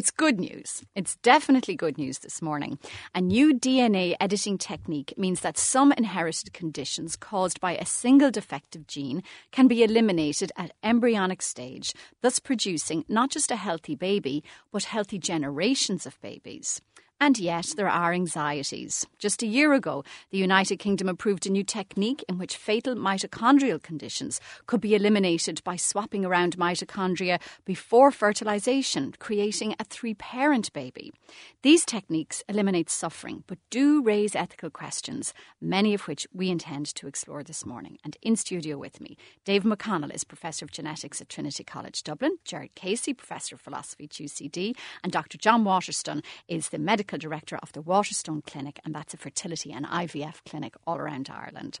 [0.00, 0.82] It's good news.
[0.94, 2.78] It's definitely good news this morning.
[3.14, 8.86] A new DNA editing technique means that some inherited conditions caused by a single defective
[8.86, 11.92] gene can be eliminated at embryonic stage,
[12.22, 14.42] thus producing not just a healthy baby,
[14.72, 16.80] but healthy generations of babies.
[17.22, 19.06] And yet, there are anxieties.
[19.18, 23.82] Just a year ago, the United Kingdom approved a new technique in which fatal mitochondrial
[23.82, 31.12] conditions could be eliminated by swapping around mitochondria before fertilization, creating a three parent baby.
[31.60, 37.06] These techniques eliminate suffering, but do raise ethical questions, many of which we intend to
[37.06, 37.98] explore this morning.
[38.02, 42.38] And in studio with me, Dave McConnell is Professor of Genetics at Trinity College Dublin,
[42.46, 44.74] Gerard Casey, Professor of Philosophy at UCD,
[45.04, 45.36] and Dr.
[45.36, 49.86] John Waterstone is the medical director of the Waterstone Clinic, and that's a fertility and
[49.86, 51.80] IVF clinic all around Ireland.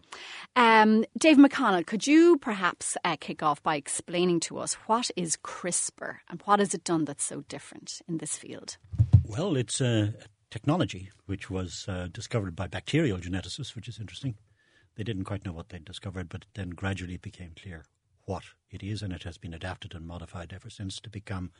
[0.56, 5.36] Um, Dave McConnell, could you perhaps uh, kick off by explaining to us what is
[5.36, 8.76] CRISPR and what has it done that's so different in this field?
[9.24, 10.14] Well, it's a
[10.50, 14.34] technology which was uh, discovered by bacterial geneticists, which is interesting.
[14.96, 17.84] They didn't quite know what they'd discovered, but then gradually it became clear
[18.24, 21.50] what it is, and it has been adapted and modified ever since to become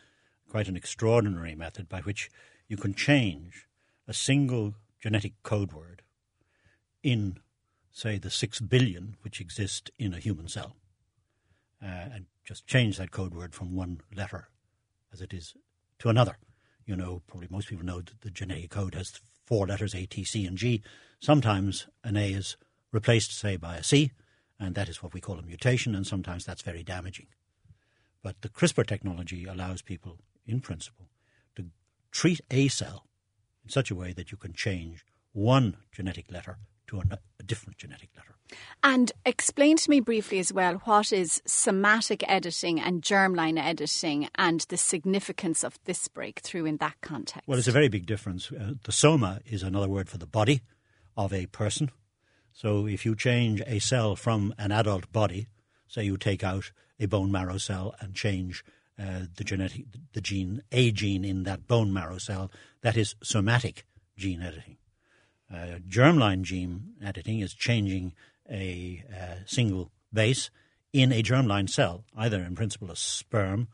[0.50, 2.28] quite an extraordinary method by which
[2.68, 3.66] you can change
[4.06, 6.02] a single genetic code word
[7.02, 7.38] in,
[7.92, 10.76] say, the six billion which exist in a human cell,
[11.82, 14.48] uh, and just change that code word from one letter
[15.12, 15.54] as it is
[15.98, 16.36] to another.
[16.84, 20.24] You know, probably most people know that the genetic code has four letters A, T,
[20.24, 20.82] C, and G.
[21.20, 22.56] Sometimes an A is
[22.92, 24.10] replaced, say, by a C,
[24.58, 27.28] and that is what we call a mutation, and sometimes that's very damaging.
[28.22, 31.06] But the CRISPR technology allows people, in principle,
[31.56, 31.66] to
[32.10, 33.06] treat a cell
[33.64, 37.78] in such a way that you can change one genetic letter to a, a, different
[37.78, 38.34] genetic letter.
[38.82, 44.66] And explain to me briefly as well what is somatic editing and germline editing and
[44.68, 47.46] the significance of this breakthrough in that context.
[47.46, 48.50] Well, it's a very big difference.
[48.50, 50.62] Uh, the soma is another word for the body
[51.16, 51.92] of a person.
[52.52, 55.46] So if you change a cell from an adult body,
[55.86, 58.64] say you take out a bone marrow cell and change
[59.00, 62.50] uh, the genetic, the gene, a gene in that bone marrow cell.
[62.82, 64.76] That is somatic gene editing.
[65.52, 68.12] Uh, germline gene editing is changing
[68.50, 70.50] a uh, single base
[70.92, 73.68] in a germline cell, either in principle a sperm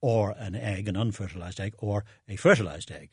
[0.00, 3.10] or an egg, an unfertilized egg, or a fertilized egg.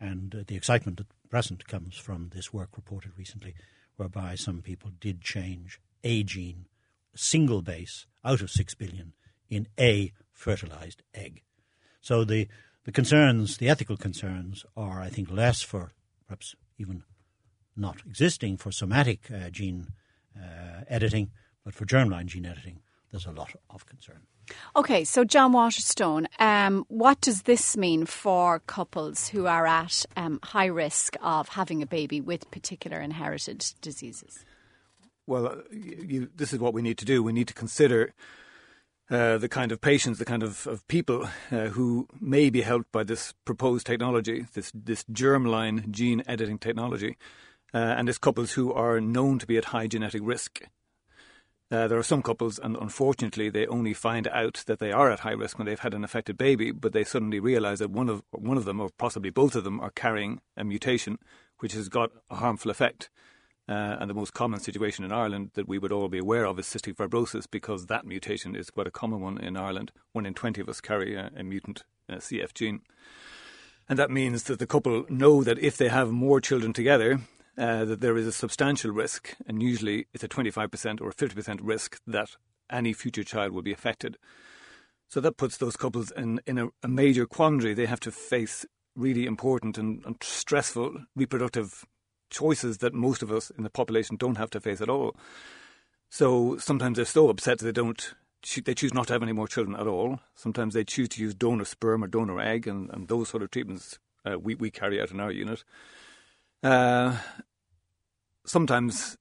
[0.00, 3.54] And uh, the excitement at present comes from this work reported recently,
[3.96, 6.66] whereby some people did change a gene,
[7.14, 9.12] single base, out of six billion
[9.50, 10.12] in a
[10.42, 11.42] fertilized egg.
[12.00, 12.48] So the,
[12.84, 15.92] the concerns, the ethical concerns, are, I think, less for
[16.26, 17.04] perhaps even
[17.76, 19.86] not existing for somatic uh, gene
[20.36, 21.30] uh, editing,
[21.64, 22.80] but for germline gene editing,
[23.10, 24.22] there's a lot of concern.
[24.74, 30.40] Okay, so John Waterstone, um, what does this mean for couples who are at um,
[30.42, 34.44] high risk of having a baby with particular inherited diseases?
[35.26, 37.22] Well, uh, you, this is what we need to do.
[37.22, 38.12] We need to consider
[39.12, 42.90] uh, the kind of patients, the kind of, of people uh, who may be helped
[42.90, 47.18] by this proposed technology, this this germline gene editing technology,
[47.74, 50.62] uh, and as couples who are known to be at high genetic risk.
[51.70, 55.20] Uh, there are some couples, and unfortunately, they only find out that they are at
[55.20, 58.22] high risk when they've had an affected baby, but they suddenly realise that one of
[58.30, 61.18] one of them, or possibly both of them, are carrying a mutation
[61.58, 63.10] which has got a harmful effect.
[63.68, 66.58] Uh, and the most common situation in Ireland that we would all be aware of
[66.58, 69.92] is cystic fibrosis because that mutation is quite a common one in Ireland.
[70.12, 72.80] One in 20 of us carry a, a mutant uh, CF gene.
[73.88, 77.20] And that means that the couple know that if they have more children together,
[77.56, 81.60] uh, that there is a substantial risk, and usually it's a 25% or a 50%
[81.62, 82.30] risk that
[82.70, 84.16] any future child will be affected.
[85.08, 87.74] So that puts those couples in, in a, a major quandary.
[87.74, 88.64] They have to face
[88.96, 91.84] really important and, and stressful reproductive
[92.32, 95.14] choices that most of us in the population don't have to face at all.
[96.10, 98.14] So sometimes they're so upset they don't
[98.64, 100.18] they choose not to have any more children at all.
[100.34, 103.52] Sometimes they choose to use donor sperm or donor egg, and, and those sort of
[103.52, 105.64] treatments uh, we, we carry out in our unit.
[106.62, 107.16] Uh,
[108.44, 109.16] sometimes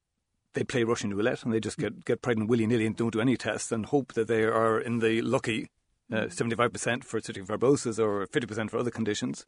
[0.54, 3.22] they play Russian roulette and they just get, get pregnant willy nilly and don't do
[3.22, 5.70] any tests and hope that they are in the lucky
[6.12, 9.46] uh, 75% for cystic fibrosis or 50% for other conditions.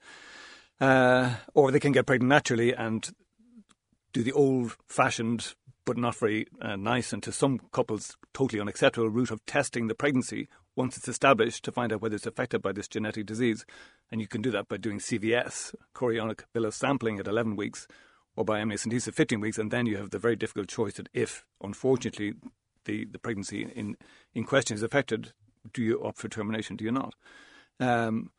[0.80, 3.12] Uh, or they can get pregnant naturally and
[4.14, 5.56] do the old fashioned
[5.86, 9.96] but not very uh, nice and to some couples totally unacceptable route of testing the
[9.96, 13.66] pregnancy once it's established to find out whether it's affected by this genetic disease.
[14.12, 17.88] And you can do that by doing CVS, chorionic villus sampling at 11 weeks,
[18.36, 19.58] or by amniocentesis at 15 weeks.
[19.58, 22.34] And then you have the very difficult choice that if, unfortunately,
[22.86, 23.98] the, the pregnancy in,
[24.34, 25.34] in question is affected,
[25.74, 26.76] do you opt for termination?
[26.76, 27.14] Do you not?
[27.80, 28.32] Um,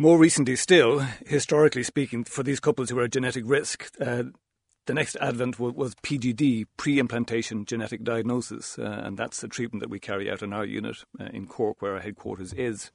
[0.00, 4.24] More recently, still, historically speaking, for these couples who are at genetic risk, uh,
[4.88, 9.90] the next advent was, was PGD, pre-implantation genetic diagnosis, uh, and that's the treatment that
[9.90, 12.90] we carry out in our unit uh, in Cork, where our headquarters is.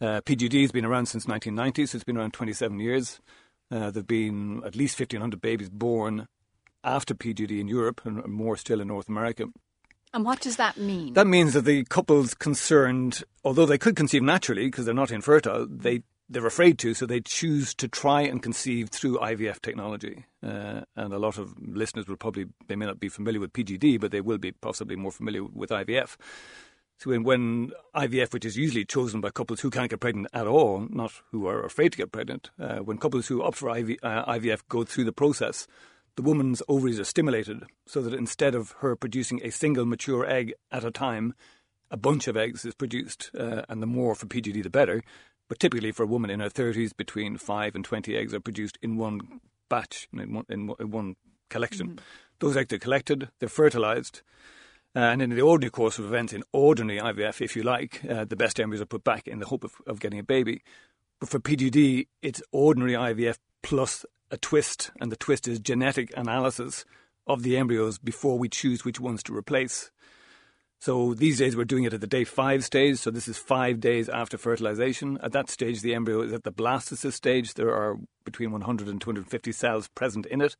[0.00, 3.20] Uh, PGD has been around since 1990, so it's been around 27 years.
[3.70, 6.26] Uh, there have been at least 1,500 babies born
[6.84, 9.46] after PGD in Europe, and more still in North America.
[10.12, 11.14] And what does that mean?
[11.14, 15.66] That means that the couples concerned, although they could conceive naturally because they're not infertile,
[15.70, 16.02] they
[16.32, 20.24] they're afraid to, so they choose to try and conceive through IVF technology.
[20.42, 24.00] Uh, and a lot of listeners will probably they may not be familiar with PGD,
[24.00, 26.16] but they will be possibly more familiar with IVF.
[26.98, 30.46] So when, when IVF, which is usually chosen by couples who can't get pregnant at
[30.46, 33.98] all, not who are afraid to get pregnant, uh, when couples who opt for IV,
[34.02, 35.66] uh, IVF go through the process,
[36.14, 40.54] the woman's ovaries are stimulated so that instead of her producing a single mature egg
[40.70, 41.34] at a time,
[41.90, 45.02] a bunch of eggs is produced, uh, and the more for PGD, the better.
[45.52, 48.78] But typically, for a woman in her 30s, between 5 and 20 eggs are produced
[48.80, 51.14] in one batch, in one, in one
[51.50, 51.88] collection.
[51.88, 51.98] Mm-hmm.
[52.38, 54.22] Those eggs are collected, they're fertilized,
[54.94, 58.34] and in the ordinary course of events, in ordinary IVF, if you like, uh, the
[58.34, 60.62] best embryos are put back in the hope of, of getting a baby.
[61.20, 66.86] But for PGD, it's ordinary IVF plus a twist, and the twist is genetic analysis
[67.26, 69.90] of the embryos before we choose which ones to replace.
[70.82, 72.98] So these days we're doing it at the day five stage.
[72.98, 75.16] So this is five days after fertilization.
[75.22, 77.54] At that stage, the embryo is at the blastocyst stage.
[77.54, 80.56] There are between 100 and 250 cells present in it.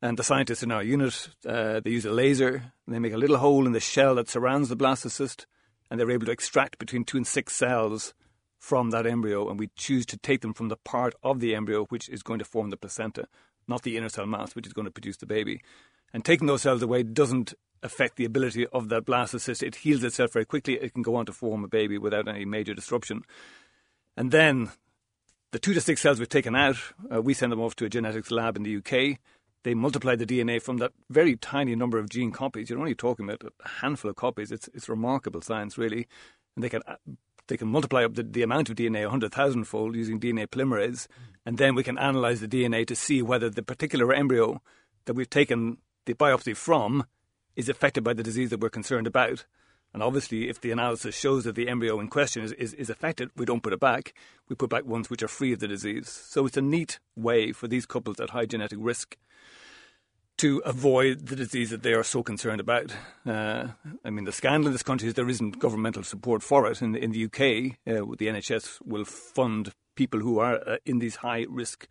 [0.00, 3.18] And the scientists in our unit, uh, they use a laser and they make a
[3.18, 5.44] little hole in the shell that surrounds the blastocyst
[5.90, 8.14] and they're able to extract between two and six cells
[8.56, 11.84] from that embryo, and we choose to take them from the part of the embryo
[11.90, 13.28] which is going to form the placenta,
[13.68, 15.60] not the inner cell mass which is going to produce the baby.
[16.14, 19.62] And taking those cells away doesn't affect the ability of that blastocyst.
[19.62, 20.74] It heals itself very quickly.
[20.74, 23.22] It can go on to form a baby without any major disruption.
[24.16, 24.70] And then
[25.52, 26.76] the two to six cells we've taken out,
[27.12, 29.18] uh, we send them off to a genetics lab in the UK.
[29.62, 32.70] They multiply the DNA from that very tiny number of gene copies.
[32.70, 34.52] You're only talking about a handful of copies.
[34.52, 36.06] It's, it's remarkable science, really.
[36.54, 36.96] And they can uh,
[37.48, 41.06] they can multiply up the, the amount of DNA 100,000 fold using DNA polymerase,
[41.44, 44.60] and then we can analyze the DNA to see whether the particular embryo
[45.04, 47.06] that we've taken the biopsy from
[47.56, 49.44] is affected by the disease that we're concerned about.
[49.92, 53.30] And obviously, if the analysis shows that the embryo in question is, is, is, affected,
[53.34, 54.12] we don't put it back.
[54.48, 56.10] We put back ones which are free of the disease.
[56.10, 59.16] So it's a neat way for these couples at high genetic risk
[60.38, 62.94] to avoid the disease that they are so concerned about.
[63.24, 63.68] Uh,
[64.04, 66.82] I mean, the scandal in this country is there isn't governmental support for it.
[66.82, 71.16] In in the UK, uh, the NHS will fund people who are uh, in these
[71.16, 71.88] high risk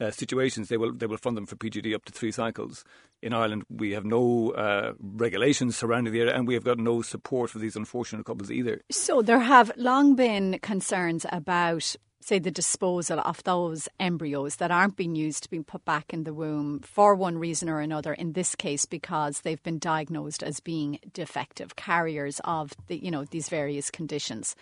[0.00, 0.68] uh, situations.
[0.68, 2.84] They will they will fund them for PGD up to three cycles.
[3.22, 7.02] In Ireland, we have no uh, regulations surrounding the area, and we have got no
[7.02, 8.82] support for these unfortunate couples either.
[8.90, 14.96] So there have long been concerns about say, the disposal of those embryos that aren't
[14.96, 18.32] being used to be put back in the womb for one reason or another, in
[18.32, 23.48] this case because they've been diagnosed as being defective carriers of the, you know, these
[23.48, 24.56] various conditions.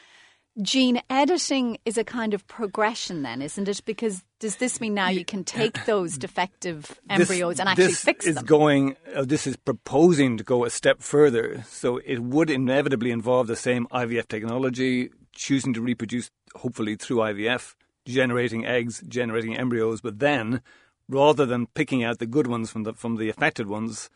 [0.60, 3.81] Gene editing is a kind of progression, then, isn't it?
[3.87, 8.04] Because does this mean now you can take those defective embryos this, and actually this
[8.04, 8.38] fix is?
[8.43, 11.64] Going, uh, this is proposing to go a step further.
[11.69, 17.75] So it would inevitably involve the same IVF technology, choosing to reproduce, hopefully through IVF,
[18.04, 20.61] generating eggs, generating embryos, but then
[21.09, 24.11] rather than picking out the good ones from the from the affected ones,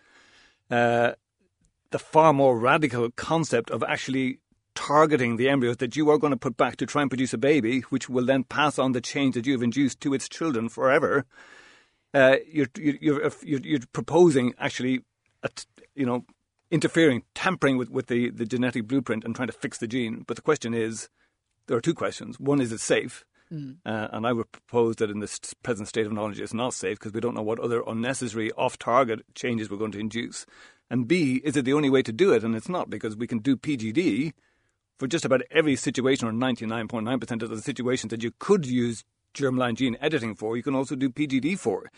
[0.71, 1.12] uh,
[1.90, 4.40] the far more radical concept of actually
[4.76, 7.38] targeting the embryos that you are going to put back to try and produce a
[7.38, 10.68] baby, which will then pass on the change that you have induced to its children
[10.68, 11.25] forever.
[12.14, 15.00] Uh, you're, you're, you're, you're proposing actually,
[15.97, 16.25] you know,
[16.71, 20.25] interfering, tampering with, with the, the genetic blueprint and trying to fix the gene.
[20.26, 21.09] But the question is
[21.66, 22.38] there are two questions.
[22.38, 23.25] One, is it safe?
[23.52, 23.76] Mm.
[23.87, 26.99] Uh, and I would propose that in this present state of knowledge, it's not safe
[26.99, 30.47] because we don't know what other unnecessary off target changes we're going to induce.
[30.90, 32.45] And B, is it the only way to do it?
[32.45, 34.33] And it's not because we can do PGD
[34.99, 39.75] for just about every situation, or 99.9% of the situations that you could use germline
[39.75, 41.91] gene editing for, you can also do PGD for.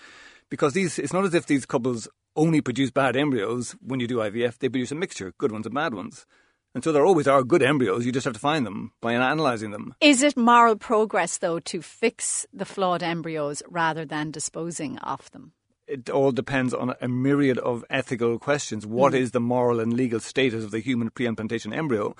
[0.50, 4.16] Because these, it's not as if these couples only produce bad embryos when you do
[4.16, 6.26] IVF, they produce a mixture, good ones and bad ones.
[6.74, 9.70] And so there always are good embryos, you just have to find them by analysing
[9.70, 9.94] them.
[10.00, 15.52] Is it moral progress, though, to fix the flawed embryos rather than disposing of them?
[15.86, 18.86] It all depends on a myriad of ethical questions.
[18.86, 19.20] What mm.
[19.20, 22.14] is the moral and legal status of the human pre implantation embryo?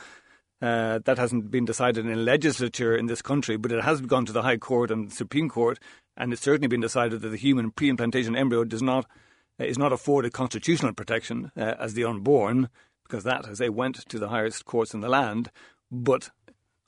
[0.61, 4.33] Uh, that hasn't been decided in legislature in this country, but it has gone to
[4.33, 5.79] the High Court and Supreme Court,
[6.17, 9.07] and it's certainly been decided that the human pre-implantation embryo does not
[9.61, 12.69] uh, is not afforded constitutional protection uh, as the unborn,
[13.05, 15.51] because that, as they went to the highest courts in the land.
[15.93, 16.31] But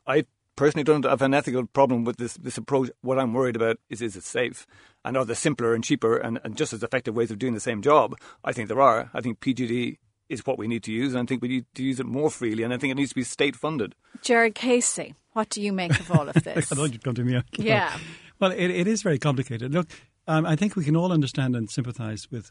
[0.05, 0.25] I
[0.57, 2.91] personally don't have an ethical problem with this this approach.
[3.03, 4.67] What I'm worried about is is it safe,
[5.05, 7.61] and are there simpler and cheaper and, and just as effective ways of doing the
[7.61, 8.19] same job?
[8.45, 9.11] I think there are.
[9.15, 9.99] I think PGD
[10.31, 12.31] is what we need to use, and I think we need to use it more
[12.31, 13.95] freely, and I think it needs to be state funded.
[14.23, 16.73] Gerard Casey, what do you make of all of this?
[16.73, 17.43] I thought you'd come to me.
[17.59, 17.97] Yeah.
[18.39, 19.75] Well, it, it is very complicated.
[19.75, 19.89] Look,
[20.27, 22.51] um, I think we can all understand and sympathise with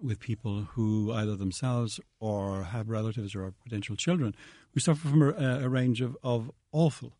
[0.00, 4.34] with people who either themselves or have relatives or potential children
[4.72, 7.12] who suffer from a, a range of, of awful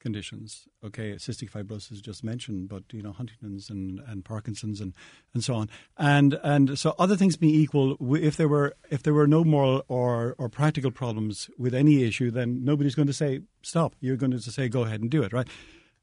[0.00, 0.66] conditions.
[0.84, 4.94] Okay, cystic fibrosis just mentioned, but you know Huntington's and, and Parkinson's and,
[5.34, 5.68] and so on.
[5.96, 9.84] And and so other things being equal, if there were if there were no moral
[9.88, 13.94] or or practical problems with any issue, then nobody's going to say stop.
[14.00, 15.48] You're going to say go ahead and do it, right?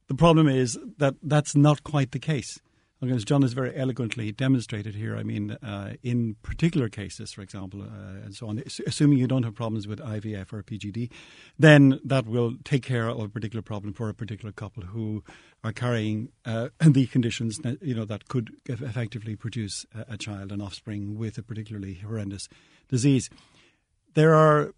[0.08, 2.62] The problem is that that's not quite the case
[3.02, 7.84] as John has very eloquently demonstrated here, I mean, uh, in particular cases, for example,
[7.84, 11.12] uh, and so on, assuming you don't have problems with IVF or PGD,
[11.60, 15.24] then that will take care of a particular problem for a particular couple who
[15.64, 20.52] are carrying uh, the conditions that, you know that could effectively produce a, a child,
[20.52, 22.50] an offspring with a particularly horrendous
[22.90, 23.30] disease.
[24.16, 24.74] There are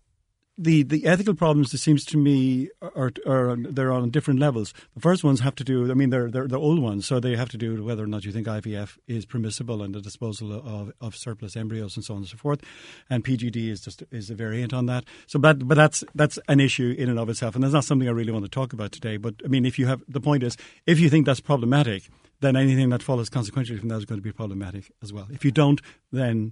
[0.62, 4.74] the, the ethical problems, it seems to me, are, are they're on different levels.
[4.94, 7.38] The first ones have to do, I mean, they're, they're, they're old ones, so they
[7.38, 10.52] have to do with whether or not you think IVF is permissible and the disposal
[10.52, 12.62] of, of surplus embryos and so on and so forth.
[13.10, 15.06] And PGD is just is a variant on that.
[15.28, 18.10] So, but but that's that's an issue in and of itself, and that's not something
[18.10, 19.16] I really want to talk about today.
[19.16, 22.10] But I mean, if you have the point is, if you think that's problematic,
[22.42, 25.28] then anything that follows consequentially from that is going to be problematic as well.
[25.32, 26.52] If you don't, then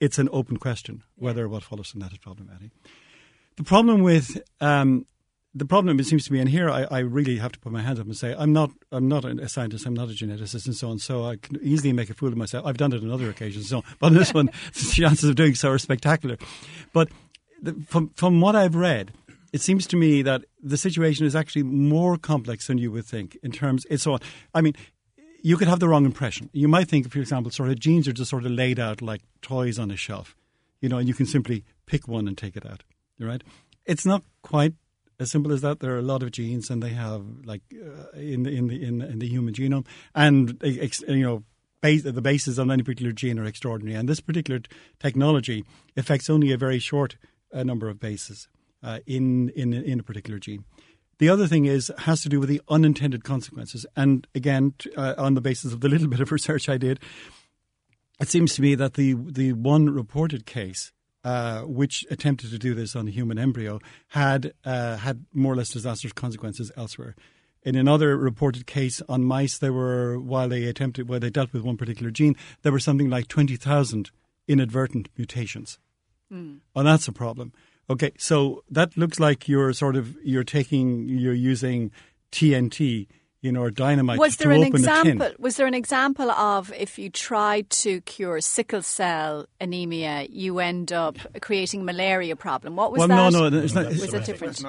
[0.00, 2.70] it's an open question whether what follows from that is problematic.
[3.56, 5.06] The problem with um,
[5.54, 7.82] the problem it seems to be, and here I, I, really have to put my
[7.82, 10.74] hands up and say I'm not I'm not a scientist, I'm not a geneticist, and
[10.74, 10.98] so on.
[10.98, 12.64] So I can easily make a fool of myself.
[12.64, 15.54] I've done it on other occasions, so but on this one, the chances of doing
[15.54, 16.38] so are spectacular.
[16.92, 17.10] But
[17.60, 19.12] the, from from what I've read,
[19.52, 23.36] it seems to me that the situation is actually more complex than you would think.
[23.42, 24.20] In terms, it's on.
[24.54, 24.74] I mean,
[25.42, 26.48] you could have the wrong impression.
[26.54, 29.20] You might think, for example, sort of genes are just sort of laid out like
[29.42, 30.34] toys on a shelf,
[30.80, 32.84] you know, and you can simply pick one and take it out
[33.18, 33.42] right?
[33.84, 34.74] It's not quite
[35.18, 35.80] as simple as that.
[35.80, 38.82] There are a lot of genes, and they have like uh, in the in the
[38.82, 41.44] in, in the human genome, and you know.
[41.80, 44.60] Base, the bases on any particular gene are extraordinary, and this particular
[45.00, 45.64] technology
[45.96, 47.16] affects only a very short
[47.52, 48.46] uh, number of bases
[48.84, 50.64] uh, in, in in a particular gene.
[51.18, 55.34] The other thing is has to do with the unintended consequences, and again, uh, on
[55.34, 57.00] the basis of the little bit of research I did,
[58.20, 60.92] it seems to me that the the one reported case
[61.24, 65.56] uh, which attempted to do this on a human embryo, had uh, had more or
[65.56, 67.14] less disastrous consequences elsewhere.
[67.62, 71.62] In another reported case on mice, there were while they attempted while they dealt with
[71.62, 74.10] one particular gene, there were something like twenty thousand
[74.48, 75.78] inadvertent mutations,
[76.32, 76.58] mm.
[76.74, 77.52] and that's a problem.
[77.88, 81.92] Okay, so that looks like you're sort of you're taking you're using
[82.32, 83.06] TNT
[83.42, 86.96] you know, or dynamite was to there an example, Was there an example of if
[86.96, 92.76] you tried to cure sickle cell anemia, you end up creating malaria problem?
[92.76, 93.32] What was well, that?
[93.32, 93.86] no, no, it's not.
[93.86, 94.62] Was it different?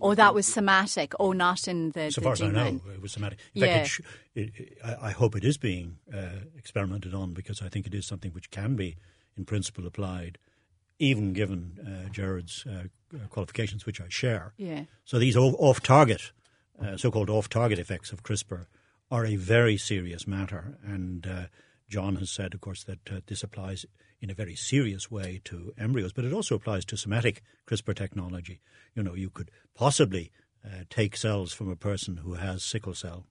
[0.00, 1.14] oh, that was somatic.
[1.20, 2.10] Oh, not in the.
[2.10, 3.38] So the far as I know, it was somatic.
[3.54, 3.84] In yeah.
[3.84, 4.00] fact,
[4.34, 8.04] it, it, I hope it is being uh, experimented on because I think it is
[8.04, 8.96] something which can be,
[9.36, 10.38] in principle, applied
[10.98, 12.84] even given uh, Gerard's uh,
[13.28, 14.54] qualifications, which I share.
[14.56, 14.84] Yeah.
[15.04, 16.30] So these are off-target
[16.82, 18.66] uh, so-called off-target effects of CRISPR
[19.10, 20.78] are a very serious matter.
[20.84, 21.46] And uh,
[21.88, 23.86] John has said, of course, that uh, this applies
[24.20, 28.60] in a very serious way to embryos, but it also applies to somatic CRISPR technology.
[28.94, 30.30] You know, you could possibly
[30.64, 33.26] uh, take cells from a person who has sickle cell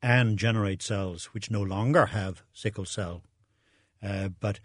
[0.00, 3.22] and generate cells which no longer have sickle cell.
[4.02, 4.58] Uh, but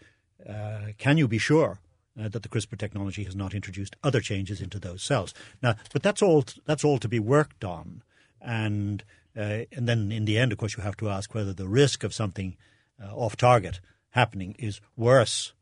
[0.48, 1.80] uh, can you be sure
[2.20, 5.34] uh, that the CRISPR technology has not introduced other changes into those cells.
[5.62, 6.46] Now, but that's all.
[6.66, 8.02] That's all to be worked on,
[8.42, 9.04] and
[9.36, 12.04] uh, and then in the end, of course, you have to ask whether the risk
[12.04, 12.58] of something
[13.02, 13.80] uh, off target
[14.10, 15.54] happening is worse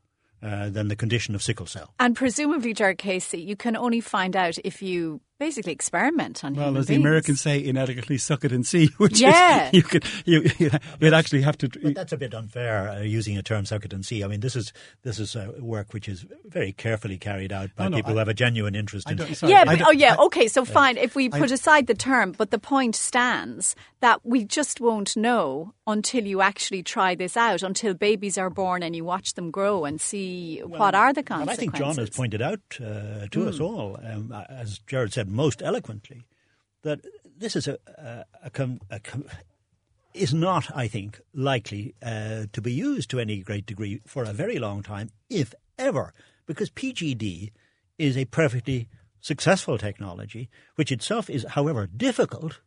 [0.42, 1.92] uh, than the condition of sickle cell.
[1.98, 6.66] And presumably, Gerard Casey, you can only find out if you basically experiment on well,
[6.66, 7.02] human as beings.
[7.02, 8.86] the Americans say, inadequately suck it and see.
[8.96, 11.68] Which yeah, is, you could you you'd actually have to.
[11.68, 14.40] But that's a bit unfair uh, using a term "suck it and see." I mean,
[14.40, 17.96] this is this is uh, work which is very carefully carried out by no, no,
[17.96, 19.18] people I, who have a genuine interest in.
[19.34, 20.48] Sorry, yeah, but, oh yeah, okay.
[20.48, 24.80] So fine, if we put aside the term, but the point stands that we just
[24.80, 29.34] won't know until you actually try this out, until babies are born and you watch
[29.34, 31.46] them grow and see well, what are the consequences.
[31.46, 33.48] Well, I think John has pointed out uh, to mm.
[33.48, 36.26] us all, um, as Gerard said most eloquently
[36.82, 37.00] that
[37.36, 39.00] this is a, a, a, a
[40.14, 44.32] is not, I think, likely uh, to be used to any great degree for a
[44.32, 46.12] very long time, if ever,
[46.46, 47.52] because PGD
[47.98, 48.88] is a perfectly
[49.20, 52.60] successful technology, which itself is, however, difficult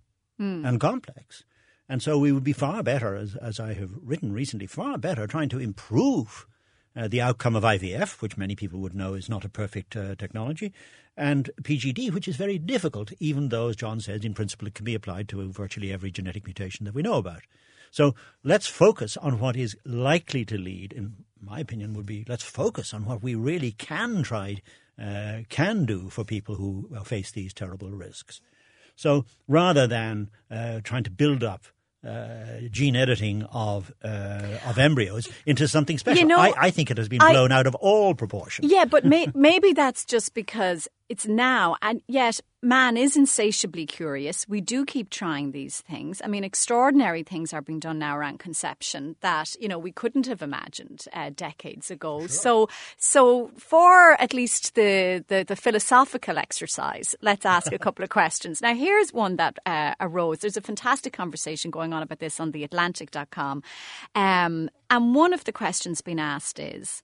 [0.65, 1.43] and complex.
[1.87, 5.25] And so we would be far better, as, as I have written recently, far better
[5.25, 6.45] trying to improve
[6.95, 10.15] uh, the outcome of IVF, which many people would know is not a perfect uh,
[10.15, 10.73] technology,
[11.15, 14.85] and PGD, which is very difficult, even though, as John says, in principle it can
[14.85, 17.41] be applied to virtually every genetic mutation that we know about.
[17.91, 22.43] So let's focus on what is likely to lead, in my opinion, would be let's
[22.43, 24.61] focus on what we really can try,
[25.01, 28.41] uh, can do for people who uh, face these terrible risks.
[28.95, 31.65] So rather than uh, trying to build up
[32.07, 36.19] uh, gene editing of uh, of embryos into something special.
[36.21, 38.65] You know, I, I think it has been I- blown out of all proportion.
[38.67, 44.47] Yeah, but may, maybe that's just because it's now, and yet man is insatiably curious.
[44.47, 46.21] We do keep trying these things.
[46.23, 50.27] I mean, extraordinary things are being done now around conception that you know we couldn't
[50.27, 52.27] have imagined uh, decades ago.
[52.27, 58.09] So, so for at least the, the the philosophical exercise, let's ask a couple of
[58.19, 58.61] questions.
[58.61, 60.39] Now, here's one that uh, arose.
[60.39, 63.63] There's a fantastic conversation going on about this on theatlantic.com,
[64.13, 67.01] um, and one of the questions being asked is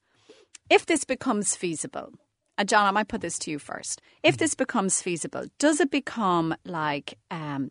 [0.70, 2.12] if this becomes feasible,
[2.58, 4.00] and John, I might put this to you first.
[4.22, 7.70] If this becomes feasible, does it become like, um,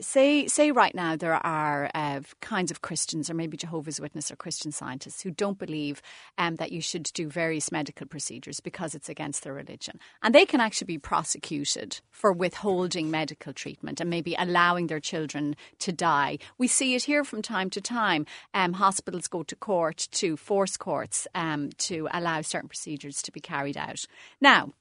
[0.00, 4.36] say, say right now there are uh, kinds of Christians or maybe Jehovah's Witness or
[4.36, 6.02] Christian scientists who don't believe
[6.38, 10.46] um, that you should do various medical procedures because it's against their religion, and they
[10.46, 16.38] can actually be prosecuted for withholding medical treatment and maybe allowing their children to die.
[16.58, 18.26] We see it here from time to time.
[18.54, 23.40] Um, hospitals go to court to force courts um, to allow certain procedures to be
[23.40, 24.04] carried out.
[24.40, 24.72] Now,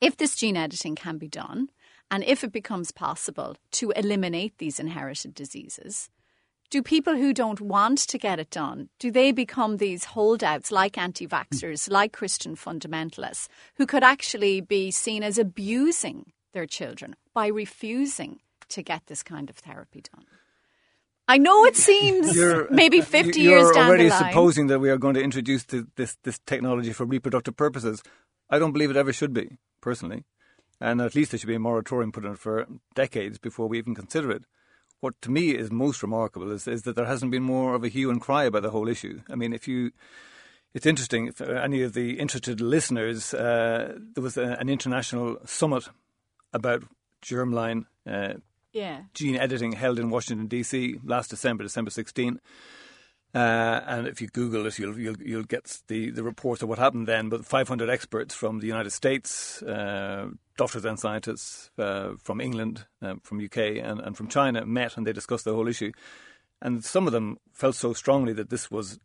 [0.00, 1.68] if this gene editing can be done,
[2.12, 6.10] and if it becomes possible to eliminate these inherited diseases,
[6.70, 10.98] do people who don't want to get it done, do they become these holdouts like
[10.98, 11.92] anti-vaxxers, hmm.
[11.92, 18.82] like Christian fundamentalists, who could actually be seen as abusing their children by refusing to
[18.82, 20.26] get this kind of therapy done?
[21.28, 24.18] I know it seems You're- maybe uh, 50 you're years down already the line.
[24.18, 27.56] You're already supposing that we are going to introduce the, this this technology for reproductive
[27.56, 28.02] purposes.
[28.50, 30.24] I don't believe it ever should be, personally.
[30.82, 32.66] And at least there should be a moratorium put on it for
[32.96, 34.42] decades before we even consider it.
[34.98, 37.88] What to me is most remarkable is, is that there hasn't been more of a
[37.88, 39.20] hue and cry about the whole issue.
[39.30, 39.92] I mean, if you,
[40.74, 41.28] it's interesting.
[41.28, 45.88] If any of the interested listeners, uh, there was a, an international summit
[46.52, 46.82] about
[47.22, 48.34] germline uh,
[48.72, 49.02] yeah.
[49.14, 50.98] gene editing held in Washington D.C.
[51.04, 52.40] last December, December 16.
[53.34, 56.78] Uh, and if you Google it, you'll, you'll you'll get the, the reports of what
[56.78, 57.30] happened then.
[57.30, 63.14] But 500 experts from the United States, uh, doctors and scientists uh, from England, uh,
[63.22, 65.92] from UK, and, and from China met and they discussed the whole issue.
[66.60, 69.00] And some of them felt so strongly that this was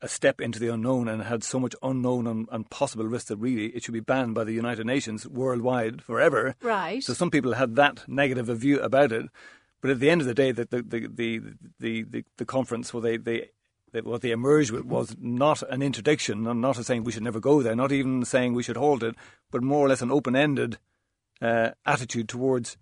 [0.00, 3.36] a step into the unknown and had so much unknown and, and possible risk that
[3.36, 6.54] really it should be banned by the United Nations worldwide forever.
[6.62, 7.02] Right.
[7.02, 9.26] So some people had that negative a view about it,
[9.84, 11.42] but at the end of the day, the the the
[11.78, 13.50] the the, the, conference where they, they
[14.00, 17.38] what they emerged with was not an interdiction, and not a saying we should never
[17.38, 19.14] go there, not even saying we should hold it,
[19.50, 20.78] but more or less an open-ended
[21.42, 22.78] uh, attitude towards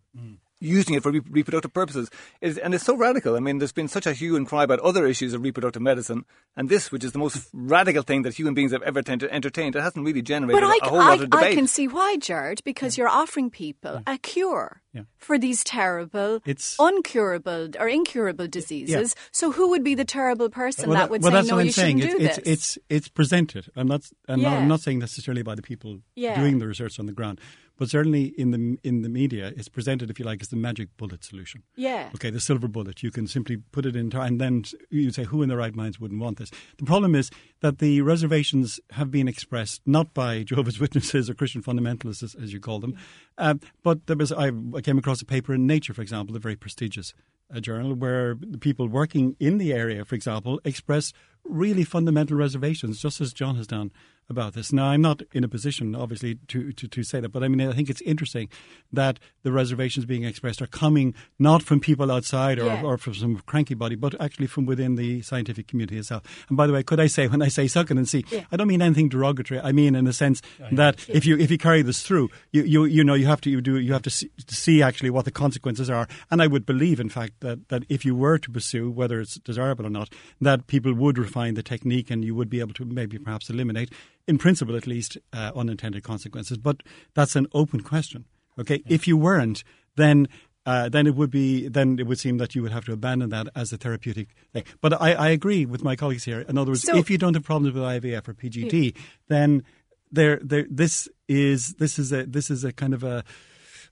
[0.62, 2.08] using it for re- reproductive purposes.
[2.40, 3.36] It's, and it's so radical.
[3.36, 6.24] I mean, there's been such a hue and cry about other issues of reproductive medicine,
[6.56, 9.82] and this, which is the most radical thing that human beings have ever entertained, it
[9.82, 11.52] hasn't really generated But I, a whole I, lot of debate.
[11.52, 15.02] I can see why, Gerard, because you're offering people a cure Yeah.
[15.18, 19.14] for these terrible, It's- uncurable or incurable diseases.
[19.32, 21.66] So who would be the terrible person that would well, say, that's no, what I'm
[21.66, 22.00] you saying.
[22.00, 22.52] shouldn't It's, do it's, this?
[22.52, 23.66] it's it's presented.
[23.76, 24.02] I'm not.
[24.28, 26.38] I'm, not, I'm not saying necessarily by the people Yeah.
[26.38, 27.40] doing the research on the ground,
[27.78, 30.88] but certainly in the in the media, it's presented, if you like, as the magic
[30.96, 31.62] bullet solution.
[31.76, 32.10] yeah.
[32.14, 33.02] Okay, the silver bullet.
[33.02, 35.98] You can simply put it in, and then you say, who in their right minds
[35.98, 36.50] wouldn't want this?
[36.78, 37.30] The problem is
[37.60, 42.52] that the reservations have been expressed not by Jehovah's Witnesses or Christian fundamentalists, as, as
[42.52, 42.96] you call them,
[43.38, 44.32] um, but there was.
[44.32, 47.14] I, I came across a paper in Nature, for example, a very prestigious
[47.54, 53.00] uh, journal, where the people working in the area, for example, expressed really fundamental reservations,
[53.00, 53.90] just as John has done
[54.28, 54.72] about this.
[54.72, 57.68] Now, I'm not in a position, obviously, to, to, to say that, but I mean,
[57.68, 58.48] I think it's interesting
[58.92, 62.82] that the reservations being expressed are coming not from people outside or, Yeah.
[62.82, 66.22] or from some cranky body, but actually from within the scientific community itself.
[66.48, 68.44] And by the way, could I say, when I say suck it and see, Yeah.
[68.52, 69.60] I don't mean anything derogatory.
[69.60, 72.84] I mean in the sense that if you if you carry this through, you, you
[72.84, 75.24] you know you have to you do you have to see, to see actually what
[75.24, 76.06] the consequences are.
[76.30, 79.34] And I would believe, in fact, that that if you were to pursue whether it's
[79.40, 82.84] desirable or not, that people would refine the technique and you would be able to
[82.84, 83.90] maybe perhaps eliminate,
[84.26, 86.58] in principle at least, uh, unintended consequences.
[86.58, 86.82] But
[87.14, 88.26] that's an open question.
[88.58, 89.64] Okay, if you weren't,
[89.96, 90.28] then
[90.64, 93.30] uh, then it would be then it would seem that you would have to abandon
[93.30, 94.64] that as a therapeutic thing.
[94.80, 96.40] But I, I agree with my colleagues here.
[96.48, 98.94] In other words, So- if you don't have problems with IVF or PGD,
[99.28, 99.64] then
[100.12, 103.24] there, there, this is this is a this is a kind of a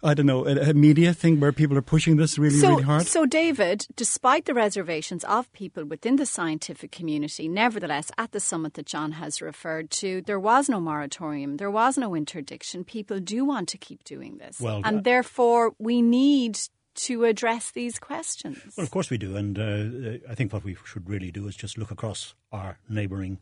[0.03, 2.83] I don't know, a, a, media thing where people are pushing this really, so, really
[2.83, 3.07] hard?
[3.07, 8.75] So, David, despite the reservations of people within the scientific community, nevertheless, at the summit
[8.75, 12.85] that John has referred to, there was no moratorium, there was no interdiction.
[12.85, 14.59] People do want to keep doing this.
[14.59, 16.59] Well, and uh, therefore, we need
[16.95, 18.59] to address these questions.
[18.77, 19.37] Well, of course we do.
[19.37, 23.39] And uh, I think what we should really do is just look across our neighbouring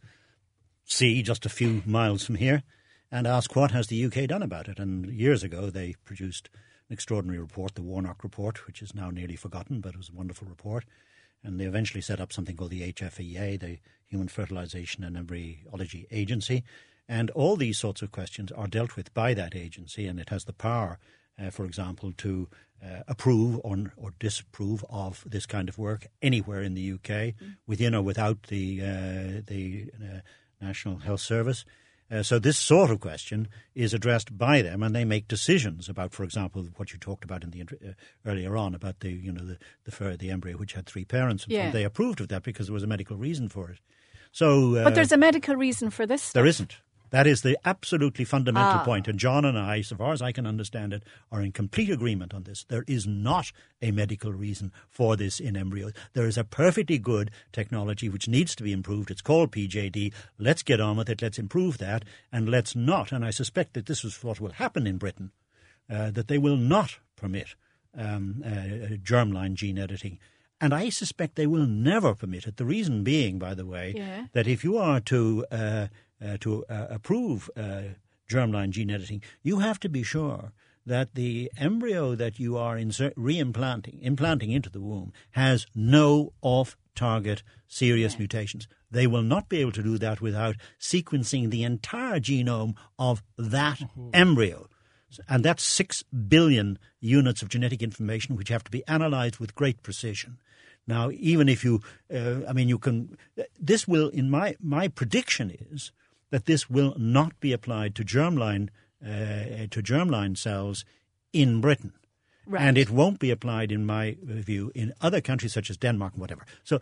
[0.85, 2.63] sea just a few miles from here
[3.11, 4.79] and ask what has the UK done about it.
[4.79, 6.51] And years ago, they produced
[6.89, 10.17] an extraordinary report, the Warnock Report, which is now nearly forgotten, but it was a
[10.17, 10.85] wonderful report.
[11.43, 16.65] And they eventually set up something called the HFEA, the Human Fertilization and Embryology Agency.
[17.09, 20.45] And all these sorts of questions are dealt with by that agency, and it has
[20.45, 20.99] the power,
[21.41, 22.49] uh, for example, to
[22.85, 27.57] uh, approve or, or disapprove of this kind of work anywhere in the UK, mm.
[27.67, 30.21] within or without the uh, the uh,
[30.61, 31.65] National Health Service.
[32.11, 36.13] Uh, so this sort of question is addressed by them, and they make decisions about,
[36.13, 37.93] for example, what you talked about in the uh,
[38.25, 41.45] earlier on about the you know the the, the embryo which had three parents.
[41.49, 41.71] Yeah.
[41.71, 43.79] They approved of that because there was a medical reason for it.
[44.33, 46.33] So, uh, but there's a medical reason for this.
[46.33, 46.77] There isn't.
[47.11, 48.85] That is the absolutely fundamental ah.
[48.85, 49.09] point.
[49.09, 52.35] And John and I, so far as I can understand it, are in complete agreement
[52.35, 52.65] on this.
[52.69, 55.93] There is not a medical reason for this in embryos.
[56.13, 59.11] There is a perfectly good technology which needs to be improved.
[59.11, 60.13] It's called PGD.
[60.39, 61.23] Let's get on with it.
[61.23, 62.05] Let's improve that.
[62.33, 65.33] And let's not, and I suspect that this is what will happen in Britain,
[65.91, 67.55] uh, that they will not permit
[67.97, 70.19] um, uh, germline gene editing.
[70.61, 72.57] And I suspect they will never permit it.
[72.57, 74.27] The reason being, by the way, yeah.
[74.33, 75.87] that if you are to uh, uh,
[76.41, 77.83] to uh, approve uh,
[78.29, 80.53] germline gene editing, you have to be sure
[80.85, 87.43] that the embryo that you are insert, reimplanting, implanting into the womb, has no off-target
[87.67, 88.19] serious yeah.
[88.21, 88.67] mutations.
[88.91, 93.79] They will not be able to do that without sequencing the entire genome of that
[93.79, 94.11] mm-hmm.
[94.15, 94.69] embryo.
[95.29, 99.83] And that's six billion units of genetic information which have to be analyzed with great
[99.83, 100.39] precision.
[100.87, 103.19] Now, even if you, uh, I mean, you can,
[103.61, 105.93] this will, in my, my prediction is
[106.31, 108.69] that this will not be applied to germline
[109.05, 110.85] uh, to germline cells
[111.33, 111.93] in Britain.
[112.47, 112.63] Right.
[112.63, 116.21] And it won't be applied, in my view, in other countries such as Denmark and
[116.21, 116.47] whatever.
[116.65, 116.81] So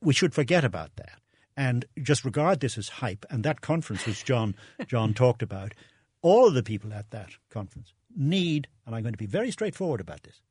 [0.00, 1.18] we should forget about that
[1.56, 3.24] and just regard this as hype.
[3.30, 4.54] And that conference, which John
[4.86, 5.72] John talked about,
[6.20, 10.00] all of the people at that conference need, and I'm going to be very straightforward
[10.00, 10.42] about this,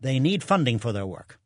[0.00, 1.38] they need funding for their work.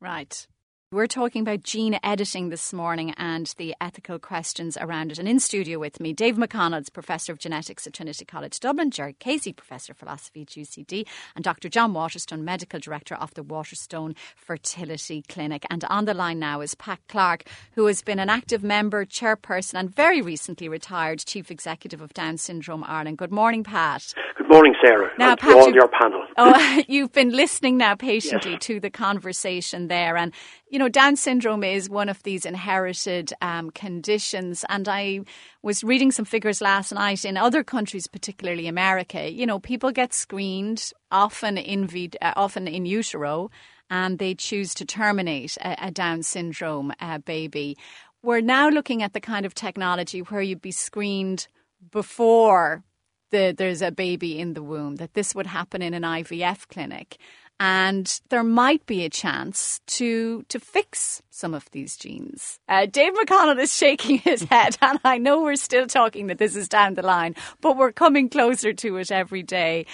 [0.00, 0.46] Right.
[0.90, 5.18] We're talking about gene editing this morning and the ethical questions around it.
[5.18, 9.12] And in studio with me, Dave McConnell, Professor of Genetics at Trinity College Dublin, Jerry
[9.12, 11.68] Casey, Professor of Philosophy at UCD, and Dr.
[11.68, 15.66] John Waterstone, Medical Director of the Waterstone Fertility Clinic.
[15.68, 19.74] And on the line now is Pat Clarke, who has been an active member, chairperson,
[19.74, 23.18] and very recently retired Chief Executive of Down Syndrome Ireland.
[23.18, 24.14] Good morning, Pat.
[24.38, 25.10] Good morning, Sarah.
[25.18, 26.24] Now, Pat, to all your panel.
[26.38, 28.62] Oh, you've been listening now patiently yes.
[28.62, 30.16] to the conversation there.
[30.16, 30.32] And
[30.70, 34.64] you know, Down syndrome is one of these inherited um, conditions.
[34.68, 35.20] And I
[35.62, 39.30] was reading some figures last night in other countries, particularly America.
[39.30, 43.50] You know, people get screened often in, uh, often in utero
[43.90, 47.76] and they choose to terminate a, a Down syndrome uh, baby.
[48.22, 51.48] We're now looking at the kind of technology where you'd be screened
[51.90, 52.82] before
[53.30, 57.18] the, there's a baby in the womb, that this would happen in an IVF clinic
[57.60, 62.58] and there might be a chance to to fix some of these genes.
[62.68, 66.56] Uh, Dave McConnell is shaking his head, and I know we're still talking that this
[66.56, 69.86] is down the line, but we're coming closer to it every day.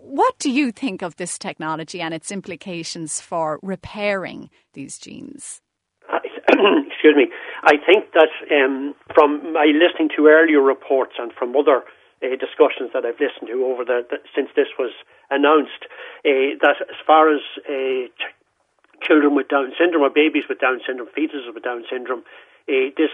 [0.00, 5.60] What do you think of this technology and its implications for repairing these genes?
[6.12, 7.28] Excuse me.
[7.64, 11.82] I think that um, from my listening to earlier reports and from other
[12.22, 14.92] uh, discussions that I've listened to over the, the since this was
[15.30, 15.84] announced,
[16.24, 18.32] uh, that as far as uh, ch-
[19.02, 22.22] children with Down syndrome or babies with Down syndrome, fetuses with Down syndrome,
[22.68, 23.10] uh, this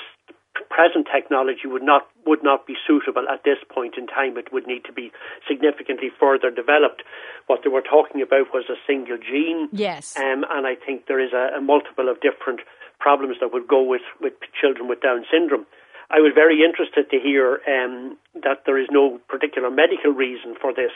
[0.70, 4.36] present technology would not would not be suitable at this point in time.
[4.36, 5.12] It would need to be
[5.46, 7.02] significantly further developed.
[7.46, 9.68] What they were talking about was a single gene.
[9.72, 10.16] Yes.
[10.16, 12.60] Um, and I think there is a, a multiple of different
[12.98, 15.66] problems that would go with, with children with Down syndrome.
[16.10, 20.72] I was very interested to hear um, that there is no particular medical reason for
[20.72, 20.92] this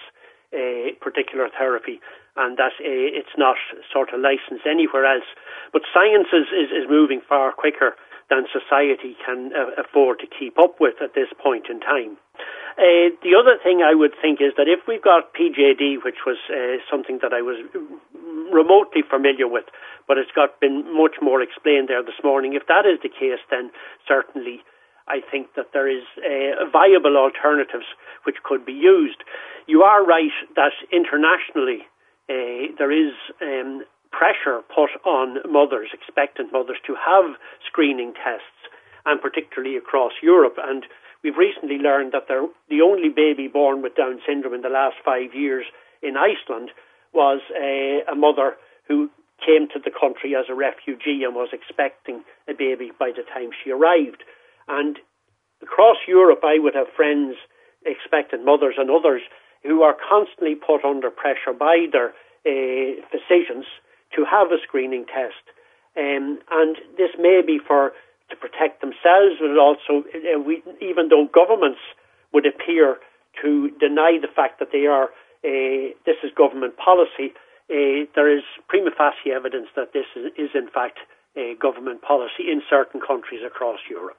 [0.53, 2.01] uh, particular therapy
[2.37, 3.57] and that uh, it's not
[3.92, 5.29] sort of licensed anywhere else.
[5.72, 7.92] But science is, is, is moving far quicker
[8.33, 12.16] than society can uh, afford to keep up with at this point in time.
[12.81, 16.40] Uh, the other thing I would think is that if we've got PGD, which was
[16.48, 17.61] uh, something that I was
[18.48, 19.68] remotely familiar with,
[20.09, 22.57] but it's got been much more explained there this morning.
[22.57, 23.70] If that is the case, then
[24.09, 24.64] certainly
[25.08, 27.86] I think that there is uh, viable alternatives
[28.24, 29.22] which could be used.
[29.66, 31.86] You are right that internationally
[32.30, 37.36] uh, there is um, pressure put on mothers, expectant mothers, to have
[37.66, 38.70] screening tests,
[39.04, 40.56] and particularly across Europe.
[40.62, 40.84] And
[41.24, 45.34] we've recently learned that the only baby born with Down syndrome in the last five
[45.34, 45.64] years
[46.02, 46.70] in Iceland
[47.12, 48.54] was a, a mother
[48.86, 49.10] who
[49.44, 53.50] came to the country as a refugee and was expecting a baby by the time
[53.62, 54.22] she arrived.
[54.68, 54.98] And
[55.62, 57.37] across Europe, I would have friends,
[57.85, 59.22] expectant mothers, and others
[59.62, 62.11] who are constantly put under pressure by their
[62.44, 63.66] uh, physicians
[64.16, 65.42] to have a screening test.
[65.96, 67.92] Um, and this may be for
[68.31, 71.81] to protect themselves, but also, uh, we, even though governments
[72.33, 72.96] would appear
[73.42, 75.12] to deny the fact that they are,
[75.44, 77.35] uh, this is government policy,
[77.68, 80.98] there is prima facie evidence that this is, is in fact
[81.37, 84.18] a government policy in certain countries across Europe.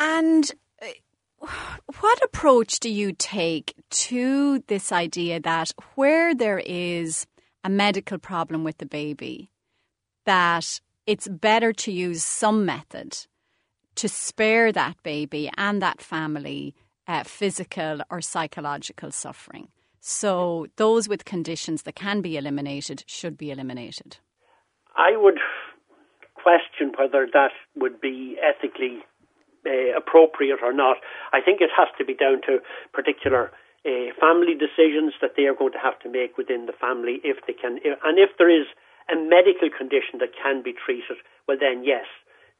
[0.00, 1.46] And uh,
[2.00, 7.26] what approach do you take to this idea that where there is
[7.62, 9.50] a medical problem with the baby,
[10.24, 13.26] that it's better to use some method
[13.96, 16.74] to spare that baby and that family
[17.06, 19.68] uh, physical or psychological suffering?
[20.00, 24.16] So, those with conditions that can be eliminated should be eliminated.
[24.96, 25.38] I would
[26.32, 29.00] question whether that would be ethically
[29.66, 30.96] uh, appropriate or not.
[31.32, 32.60] I think it has to be down to
[32.92, 33.52] particular
[33.86, 37.38] uh, family decisions that they are going to have to make within the family if
[37.46, 38.66] they can, and if there is
[39.08, 41.18] a medical condition that can be treated,
[41.48, 42.06] well then yes.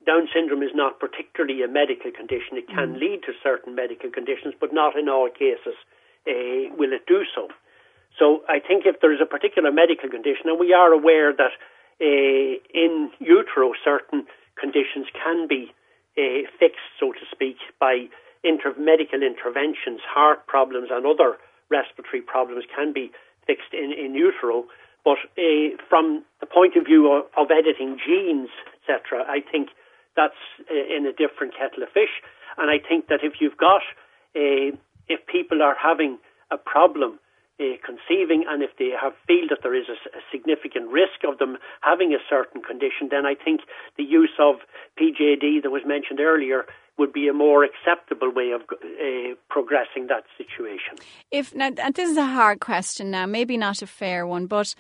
[0.07, 2.57] Down syndrome is not particularly a medical condition.
[2.57, 3.01] It can mm.
[3.01, 5.77] lead to certain medical conditions, but not in all cases
[6.25, 7.49] uh, will it do so.
[8.19, 11.53] So I think if there is a particular medical condition, and we are aware that
[12.01, 14.25] uh, in utero certain
[14.59, 15.73] conditions can be
[16.17, 18.07] uh, fixed, so to speak, by
[18.45, 21.39] inter- medical interventions, heart problems and other
[21.71, 23.11] respiratory problems can be
[23.47, 24.67] fixed in, in utero.
[25.05, 29.71] But uh, from the point of view of, of editing genes, etc., I think
[30.15, 30.39] that's
[30.71, 32.21] uh, in a different kettle of fish.
[32.59, 33.81] And I think that if you've got,
[34.37, 34.77] uh,
[35.09, 36.19] if people are having
[36.51, 37.19] a problem
[37.85, 41.59] conceiving, and if they have feel that there is a, a, significant risk of them
[41.83, 43.61] having a certain condition, then I think
[43.99, 44.65] the use of
[44.97, 46.65] PGD that was mentioned earlier
[47.01, 50.95] would be a more acceptable way of uh, progressing that situation.
[51.31, 54.75] If now, this is a hard question now, maybe not a fair one, but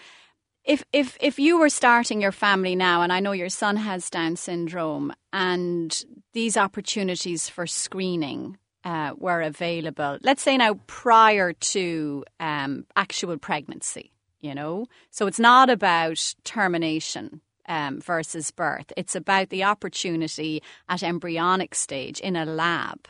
[0.64, 4.10] if if if you were starting your family now, and I know your son has
[4.10, 6.04] Down syndrome, and
[6.34, 14.12] these opportunities for screening uh, were available, let's say now prior to um, actual pregnancy,
[14.40, 18.92] you know, so it's not about termination um, versus birth.
[18.96, 23.06] It's about the opportunity at embryonic stage in a lab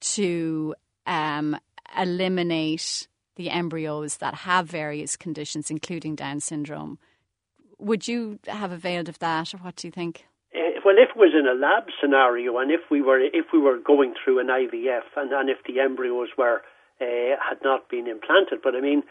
[0.00, 0.74] to
[1.06, 1.56] um,
[1.98, 6.98] eliminate the embryos that have various conditions, including Down syndrome.
[7.78, 10.26] Would you have availed of that, or what do you think?
[10.54, 13.58] Uh, well, if it was in a lab scenario, and if we were if we
[13.58, 16.62] were going through an IVF, and, and if the embryos were
[17.00, 19.02] uh, had not been implanted, but I mean,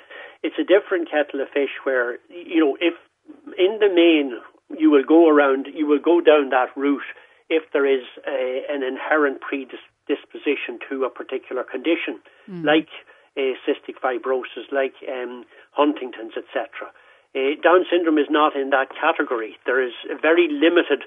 [0.43, 1.73] it's a different kettle of fish.
[1.83, 2.93] Where you know, if
[3.57, 4.39] in the main
[4.79, 7.09] you will go around, you will go down that route
[7.49, 12.65] if there is a, an inherent predisposition to a particular condition, mm.
[12.65, 12.89] like
[13.37, 16.91] uh, cystic fibrosis, like um, Huntington's, etc.
[17.35, 19.57] Uh, Down syndrome is not in that category.
[19.65, 21.03] There is a very limited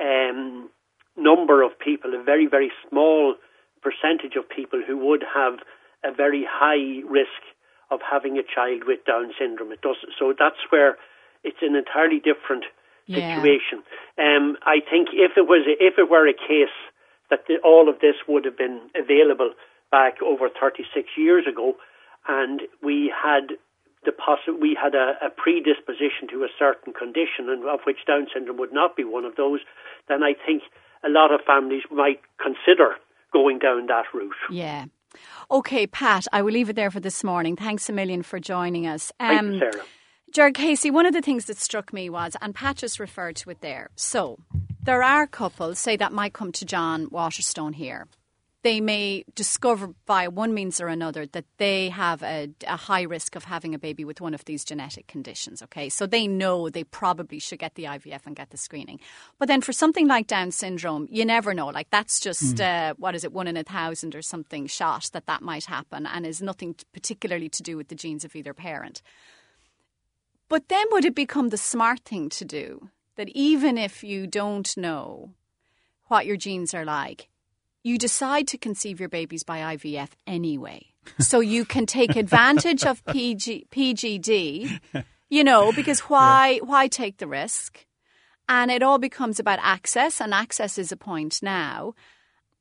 [0.00, 0.70] um,
[1.16, 3.34] number of people, a very, very small
[3.82, 5.60] percentage of people who would have
[6.04, 7.42] a very high risk
[7.90, 9.72] of having a child with Down syndrome.
[9.72, 10.34] It does so.
[10.36, 10.96] That's where
[11.44, 12.64] it's an entirely different
[13.06, 13.82] situation.
[14.18, 14.36] Yeah.
[14.36, 16.74] Um, I think if it was if it were a case
[17.30, 19.52] that the, all of this would have been available
[19.90, 21.74] back over 36 years ago,
[22.28, 23.56] and we had
[24.04, 28.26] the possi- we had a, a, predisposition to a certain condition, and of which Down
[28.32, 29.60] syndrome would not be one of those,
[30.08, 30.62] then I think
[31.04, 32.96] a lot of families might consider
[33.32, 34.32] going down that route.
[34.50, 34.86] Yeah.
[35.50, 37.56] Okay, Pat, I will leave it there for this morning.
[37.56, 39.12] Thanks a million for joining us.
[39.18, 39.84] Um, Thank you, Sarah.
[40.36, 43.48] Gerard Casey, one of the things that struck me was, and Pat just referred to
[43.48, 43.88] it there.
[43.96, 44.38] So
[44.82, 48.06] there are couples, say, that might come to John Waterstone here.
[48.62, 53.34] They may discover by one means or another that they have a, a, high risk
[53.34, 55.62] of having a baby with one of these genetic conditions.
[55.62, 59.00] Okay, so they know they probably should get the IVF and get the screening.
[59.38, 61.68] But then for something like Down syndrome, you never know.
[61.68, 62.90] Like that's just mm.
[62.90, 66.04] uh, what is it, one in a thousand or something shot that that might happen,
[66.04, 69.00] and is nothing particularly to do with the genes of either parent.
[70.48, 74.76] But then would it become the smart thing to do that even if you don't
[74.76, 75.32] know
[76.06, 77.28] what your genes are like,
[77.82, 80.86] you decide to conceive your babies by IVF anyway.
[81.20, 84.80] so you can take advantage of PG, PGD,
[85.28, 86.60] you know, because why yeah.
[86.62, 87.86] why take the risk?
[88.48, 91.94] And it all becomes about access, and access is a point now.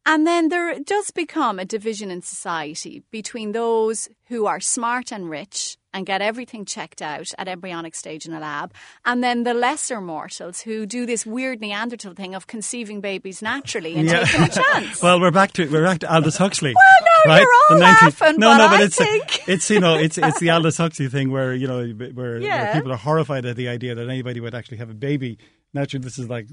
[0.05, 5.29] And then there does become a division in society between those who are smart and
[5.29, 8.73] rich and get everything checked out at embryonic stage in a lab,
[9.05, 13.95] and then the lesser mortals who do this weird Neanderthal thing of conceiving babies naturally
[13.95, 14.25] and yeah.
[14.25, 15.01] taking a chance.
[15.03, 16.75] well, we're back to we're back to Aldous Huxley.
[16.75, 17.41] Well, no, right?
[17.41, 19.41] you're all 19- laughing, no, but no, but I it's think...
[19.47, 22.63] it's you know it's it's the Aldous Huxley thing where you know where, yeah.
[22.63, 25.37] where people are horrified at the idea that anybody would actually have a baby
[25.75, 26.47] naturally this is like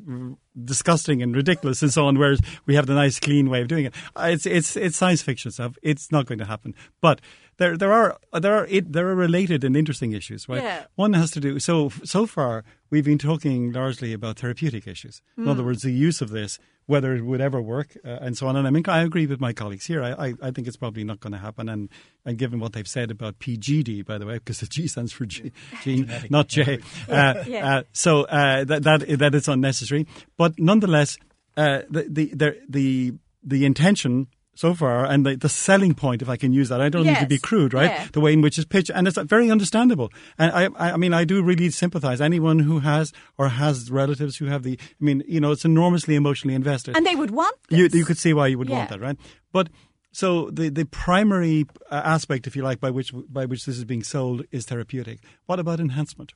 [0.63, 2.19] disgusting and ridiculous and so on.
[2.19, 3.95] Whereas we have the nice, clean way of doing it.
[4.15, 5.79] Uh, it's it's it's science fiction stuff.
[5.83, 6.75] It's not going to happen.
[7.01, 7.21] But
[7.59, 10.63] there there are there are it, there are related and interesting issues, right?
[10.63, 10.85] Yeah.
[10.95, 15.23] One has to do so so far we've been talking largely about therapeutic issues.
[15.39, 15.45] Mm.
[15.45, 15.69] In other hmm.
[15.69, 18.55] words, the use of this, whether it would ever work, uh, and so on.
[18.55, 20.03] And I mean, I agree with my colleagues here.
[20.03, 21.69] I, I, I think it's probably not going to happen.
[21.71, 21.89] And,
[22.27, 25.25] and given what they've said about PGD, by the way, because the G stands for
[25.25, 26.81] G, gene, not J.
[27.09, 27.77] Uh, yeah.
[27.77, 30.07] uh, so uh, that, that, that it's unnecessary.
[30.37, 31.17] But nonetheless,
[31.57, 36.29] uh, the, the, the, the, the intention so far, and the, the, selling point, if
[36.29, 37.17] I can use that, I don't yes.
[37.17, 37.91] need to be crude, right?
[37.91, 38.07] Yeah.
[38.13, 40.13] The way in which it's pitched, and it's very understandable.
[40.39, 42.21] And I, I mean, I do really sympathise.
[42.21, 46.17] Anyone who has or has relatives who have the, I mean, you know, it's enormously
[46.17, 47.57] emotionally invested, and they would want.
[47.71, 48.79] You, you could see why you would yeah.
[48.79, 49.17] want that, right?
[49.53, 49.71] But
[50.13, 53.85] so the the primary uh, aspect, if you like, by which by which this is
[53.85, 55.21] being sold is therapeutic.
[55.47, 56.35] What about enhancement?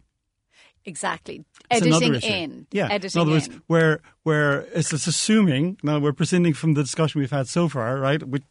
[0.86, 1.44] Exactly.
[1.68, 2.66] Editing in.
[2.70, 2.88] Yeah.
[2.90, 3.62] Editing in other words, in.
[3.66, 7.98] where where it's, it's, assuming now we're presuming from the discussion we've had so far,
[7.98, 8.22] right?
[8.22, 8.44] Which,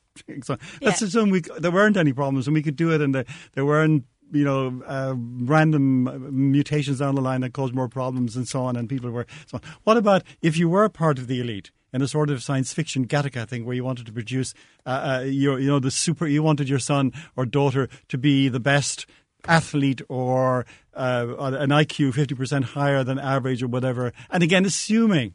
[0.43, 1.07] so let's yeah.
[1.07, 4.03] assume we there weren't any problems and we could do it, and there, there weren't
[4.33, 8.75] you know uh, random mutations down the line that caused more problems and so on,
[8.75, 9.61] and people were so on.
[9.85, 11.71] What about if you were part of the elite?
[11.93, 14.53] in a sort of science fiction Gattaca thing where you wanted to produce
[14.85, 18.49] uh, uh, your, you know, the super, you wanted your son or daughter to be
[18.49, 19.05] the best
[19.47, 24.13] athlete or uh, an IQ 50% higher than average or whatever.
[24.29, 25.33] And again, assuming,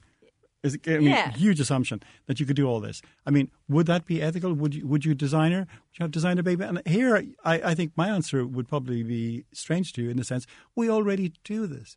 [0.63, 1.33] is, I mean, yeah.
[1.33, 3.01] huge assumption that you could do all this.
[3.25, 4.53] I mean, would that be ethical?
[4.53, 5.61] Would you, would you designer?
[5.61, 6.65] Would you have designer baby?
[6.65, 10.25] And here, I, I think my answer would probably be strange to you in the
[10.25, 10.47] sense
[10.77, 11.97] we already do this.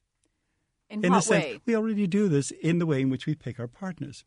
[0.89, 1.41] In, in what way?
[1.41, 4.23] Sense, we already do this in the way in which we pick our partners.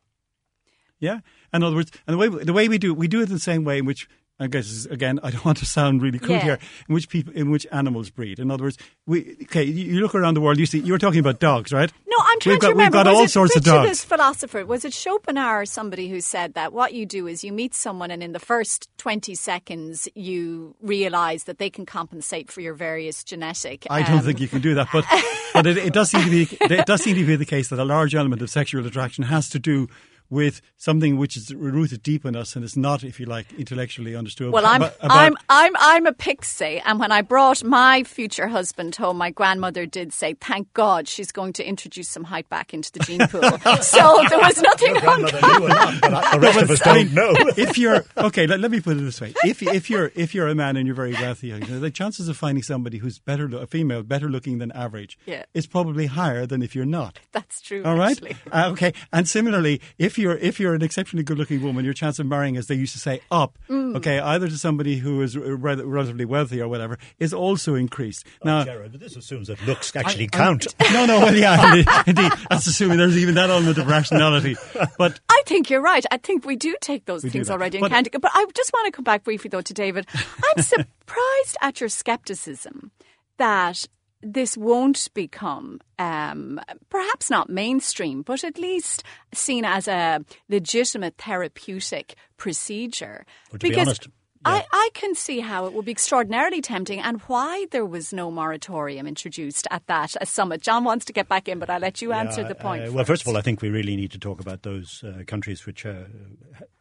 [0.98, 1.20] Yeah,
[1.52, 3.64] in other words, and the way the way we do we do it the same
[3.64, 6.44] way in which I guess again, I don't want to sound really crude yeah.
[6.44, 6.58] here.
[6.88, 8.38] In which people, in which animals breed.
[8.38, 9.64] In other words, we okay.
[9.64, 10.58] You, look around the world.
[10.58, 11.90] You see, you were talking about dogs, right?
[12.06, 12.98] No, I'm trying we've got, to remember.
[12.98, 13.88] We've got was all it, sorts of dogs.
[13.88, 17.52] This philosopher was it Schopenhauer or somebody who said that what you do is you
[17.52, 22.60] meet someone, and in the first 20 seconds, you realise that they can compensate for
[22.60, 23.86] your various genetic.
[23.88, 25.06] I don't think um, you can do that, but
[25.54, 27.78] but it, it does seem to be it does seem to be the case that
[27.78, 29.88] a large element of sexual attraction has to do
[30.30, 34.14] with something which is rooted deep in us and is not, if you like, intellectually
[34.14, 34.52] understood.
[34.52, 38.96] Well, I'm, about, I'm, I'm, I'm a pixie, and when I brought my future husband
[38.96, 42.92] home, my grandmother did say, "Thank God she's going to introduce some height back into
[42.92, 43.42] the gene pool."
[43.82, 45.22] so there was nothing Your wrong.
[45.22, 47.32] Not, but the rest of us don't know.
[47.56, 50.48] if you're okay, let, let, me put it this way: if if you're if you're
[50.48, 53.46] a man and you're very wealthy, you know, the chances of finding somebody who's better,
[53.56, 55.44] a female, better looking than average, yeah.
[55.54, 57.18] is probably higher than if you're not.
[57.32, 57.82] That's true.
[57.84, 58.20] All right.
[58.52, 62.18] Uh, okay, and similarly, if if you're if you're an exceptionally good-looking woman, your chance
[62.18, 63.58] of marrying, as they used to say, up.
[63.68, 63.96] Mm.
[63.96, 68.24] Okay, either to somebody who is re- relatively wealthy or whatever, is also increased.
[68.42, 70.66] Oh, now, Gerard, but this assumes that looks actually I, count.
[70.80, 74.56] I, no, no, well, yeah, indeed, indeed, That's assuming there's even that element of rationality.
[74.96, 76.04] But I think you're right.
[76.10, 78.08] I think we do take those things already in account.
[78.12, 80.06] But I just want to come back briefly though to David.
[80.14, 82.90] I'm surprised at your skepticism
[83.38, 83.84] that
[84.22, 89.02] this won't become um, perhaps not mainstream, but at least
[89.32, 93.24] seen as a legitimate therapeutic procedure.
[93.52, 94.08] Well, because be honest,
[94.46, 94.52] yeah.
[94.52, 98.30] I, I can see how it would be extraordinarily tempting and why there was no
[98.30, 100.62] moratorium introduced at that summit.
[100.62, 102.88] John wants to get back in, but I'll let you answer yeah, the point.
[102.88, 105.24] Uh, well, first of all, I think we really need to talk about those uh,
[105.26, 106.04] countries which uh,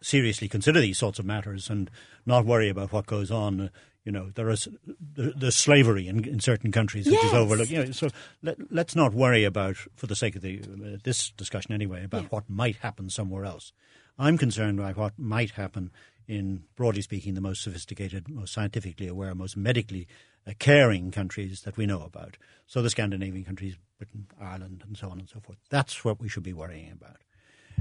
[0.01, 1.89] seriously consider these sorts of matters and
[2.25, 3.69] not worry about what goes on uh,
[4.05, 7.25] you know there is there's slavery in, in certain countries which yes.
[7.25, 7.71] is overlooked.
[7.71, 8.09] You know, so
[8.43, 12.23] let, us not worry about, for the sake of the, uh, this discussion anyway, about
[12.23, 12.27] yeah.
[12.29, 13.73] what might happen somewhere else.
[14.17, 15.91] I'm concerned by what might happen
[16.27, 20.07] in, broadly speaking, the most sophisticated, most scientifically aware, most medically
[20.47, 22.37] uh, caring countries that we know about.
[22.67, 25.57] So the Scandinavian countries, Britain, Ireland, and so on and so forth.
[25.69, 27.17] That's what we should be worrying about.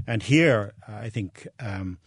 [0.07, 1.99] And here, I think um,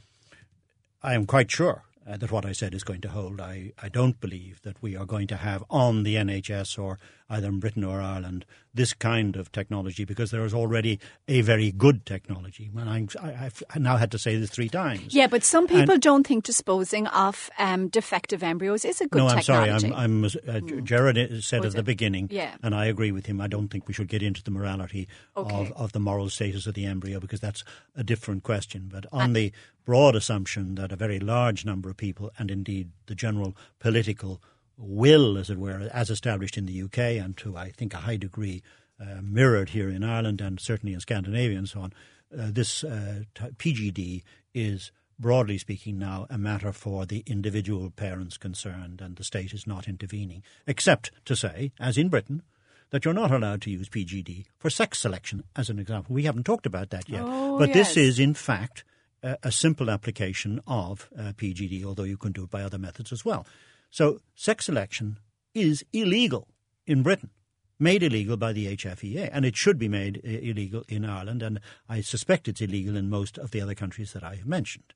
[1.03, 3.41] I am quite sure uh, that what I said is going to hold.
[3.41, 6.99] I, I don't believe that we are going to have on the NHS or
[7.29, 8.47] either in Britain or Ireland
[8.79, 12.71] this kind of technology because there is already a very good technology.
[12.73, 15.13] When I, have now had to say this three times.
[15.13, 19.19] Yeah, but some people and, don't think disposing of um, defective embryos is a good
[19.19, 19.81] no, I'm technology.
[19.81, 19.95] sorry.
[19.95, 20.85] I'm, I'm uh, mm.
[20.85, 22.55] Gerard said at the beginning, yeah.
[22.63, 23.41] and I agree with him.
[23.41, 25.57] I don't think we should get into the morality okay.
[25.57, 27.65] of, of the moral status of the embryo because that's
[27.97, 28.89] a different question.
[28.93, 29.53] But on and, the
[29.85, 34.41] broad assumption that a very large number of people, and indeed the general political
[34.79, 38.17] will, as it were, as established in the UK and to, I think, a high
[38.17, 38.63] degree
[39.01, 41.93] uh, mirrored here in Ireland and certainly in Scandinavia and so on,
[42.37, 44.23] uh, this uh, PGD
[44.55, 49.67] is broadly speaking now a matter for the individual parents concerned and the state is
[49.67, 52.43] not intervening, except to say, as in Britain,
[52.91, 56.15] that you're not allowed to use PGD for sex selection, as an example.
[56.15, 57.23] We haven't talked about that yet.
[57.25, 57.77] Oh, but yes.
[57.77, 58.85] this is, in fact,
[59.23, 63.13] a, a simple application of uh, PGD, although you can do it by other methods
[63.13, 63.47] as well.
[63.91, 65.19] So sex selection
[65.55, 66.49] is illegal
[66.87, 67.31] in Britain,
[67.79, 71.61] made illegal by the HFEA, and it should be made uh, illegal in Ireland, and
[71.89, 74.93] I suspect it's illegal in most of the other countries that I have mentioned.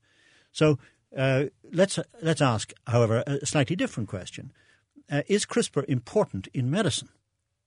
[0.50, 0.78] So
[1.16, 4.52] uh, let's let's ask, however, a slightly different question:
[5.10, 7.08] uh, Is CRISPR important in medicine?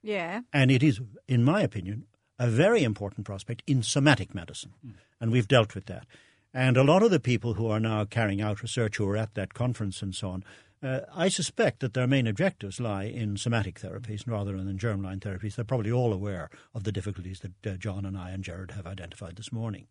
[0.02, 2.06] Yeah, and it is, in my opinion,
[2.38, 4.94] a very important prospect in somatic medicine, mm.
[5.20, 6.06] and we've dealt with that.
[6.54, 9.36] And a lot of the people who are now carrying out research who are at
[9.36, 10.46] that conference and so on
[10.86, 15.20] uh, I suspect that their main objectives lie in somatic therapies rather than in germline
[15.20, 15.56] therapies.
[15.56, 18.86] They're probably all aware of the difficulties that uh, John and I and Gerard have
[18.86, 19.88] identified this morning.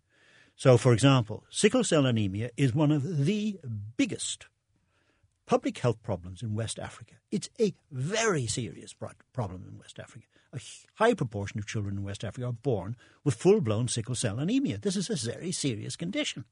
[0.57, 3.59] So, for example, sickle cell anemia is one of the
[3.97, 4.47] biggest
[5.47, 7.15] public health problems in West Africa.
[7.31, 8.95] It's a very serious
[9.33, 10.27] problem in West Africa.
[10.53, 10.61] A
[10.95, 14.79] high proportion of children in West Africa are born with full blown sickle cell anemia.
[14.79, 16.45] This is a very serious condition.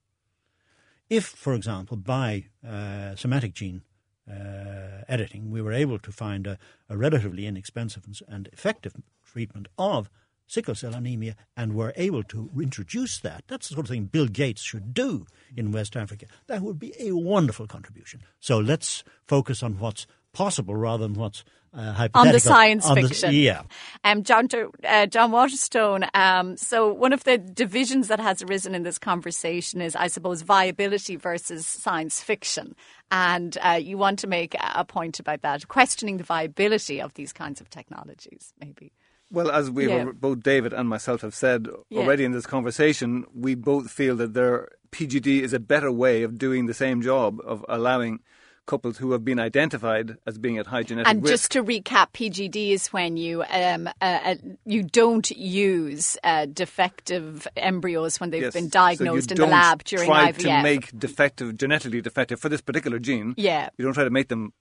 [1.09, 3.83] If, for example, by uh, somatic gene
[4.31, 6.59] uh, editing, we were able to find a,
[6.89, 8.95] a relatively inexpensive and effective
[9.25, 10.11] treatment of
[10.47, 13.45] sickle cell anemia and were able to introduce that.
[13.49, 16.27] That's the sort of thing Bill Gates should do in West Africa.
[16.47, 18.23] That would be a wonderful contribution.
[18.39, 23.31] So let's focus on what's possible rather than what's uh, on the science on fiction.
[23.31, 23.63] The, yeah.
[24.05, 24.49] Um, John,
[24.85, 29.81] uh, John Waterstone, um, so one of the divisions that has arisen in this conversation
[29.81, 32.75] is, I suppose, viability versus science fiction.
[33.11, 37.33] And uh, you want to make a point about that, questioning the viability of these
[37.33, 38.93] kinds of technologies, maybe.
[39.31, 40.11] Well, as we yeah.
[40.13, 42.01] both David and myself have said yeah.
[42.01, 46.37] already in this conversation, we both feel that their PGD is a better way of
[46.37, 48.21] doing the same job of allowing
[48.67, 51.33] couples who have been identified as being at high genetic and risk.
[51.33, 54.35] just to recap, PGD is when you um, uh, uh,
[54.65, 58.55] you don't use uh, defective embryos when they've yes.
[58.55, 60.39] been diagnosed so in the lab during try IVF.
[60.39, 63.35] to make defective, genetically defective for this particular gene.
[63.37, 64.53] Yeah, you don't try to make them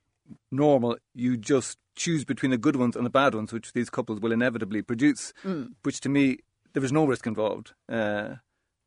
[0.52, 0.98] normal.
[1.14, 4.32] You just choose between the good ones and the bad ones, which these couples will
[4.32, 5.34] inevitably produce.
[5.44, 5.74] Mm.
[5.84, 6.40] Which to me,
[6.74, 8.36] there is no risk involved, uh,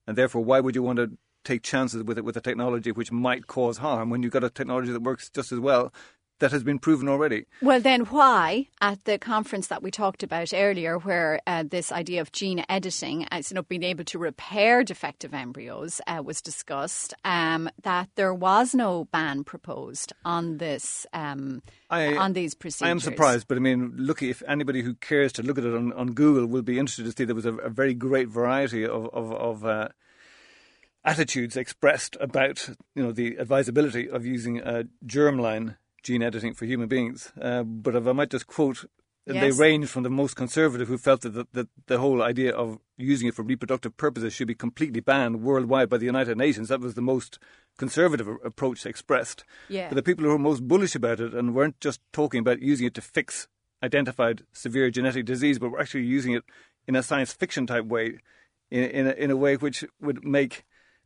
[0.06, 3.12] and therefore, why would you want to take chances with it with a technology which
[3.12, 5.92] might cause harm when you've got a technology that works just as well
[6.40, 7.46] that has been proven already.
[7.62, 12.20] Well, then why at the conference that we talked about earlier, where uh, this idea
[12.20, 17.14] of gene editing, as you know, being able to repair defective embryos, uh, was discussed,
[17.24, 21.06] um, that there was no ban proposed on this.
[21.12, 22.88] Um, I, on these procedures.
[22.88, 25.74] I am surprised, but I mean, look, if anybody who cares to look at it
[25.74, 28.84] on, on Google will be interested to see there was a, a very great variety
[28.84, 29.88] of, of, of uh,
[31.04, 36.88] attitudes expressed about you know the advisability of using uh, germline gene editing for human
[36.88, 37.32] beings.
[37.40, 38.84] Uh, but if I might just quote,
[39.26, 39.40] yes.
[39.40, 42.78] they range from the most conservative who felt that the, that the whole idea of
[42.96, 46.68] using it for reproductive purposes should be completely banned worldwide by the United Nations.
[46.68, 47.38] That was the most
[47.78, 49.44] conservative approach expressed.
[49.68, 49.88] Yeah.
[49.88, 52.86] But the people who were most bullish about it and weren't just talking about using
[52.86, 53.48] it to fix
[53.82, 56.44] identified severe genetic disease, but were actually using it
[56.86, 58.18] in a science fiction type way,
[58.70, 60.64] in, in, a, in a way which would make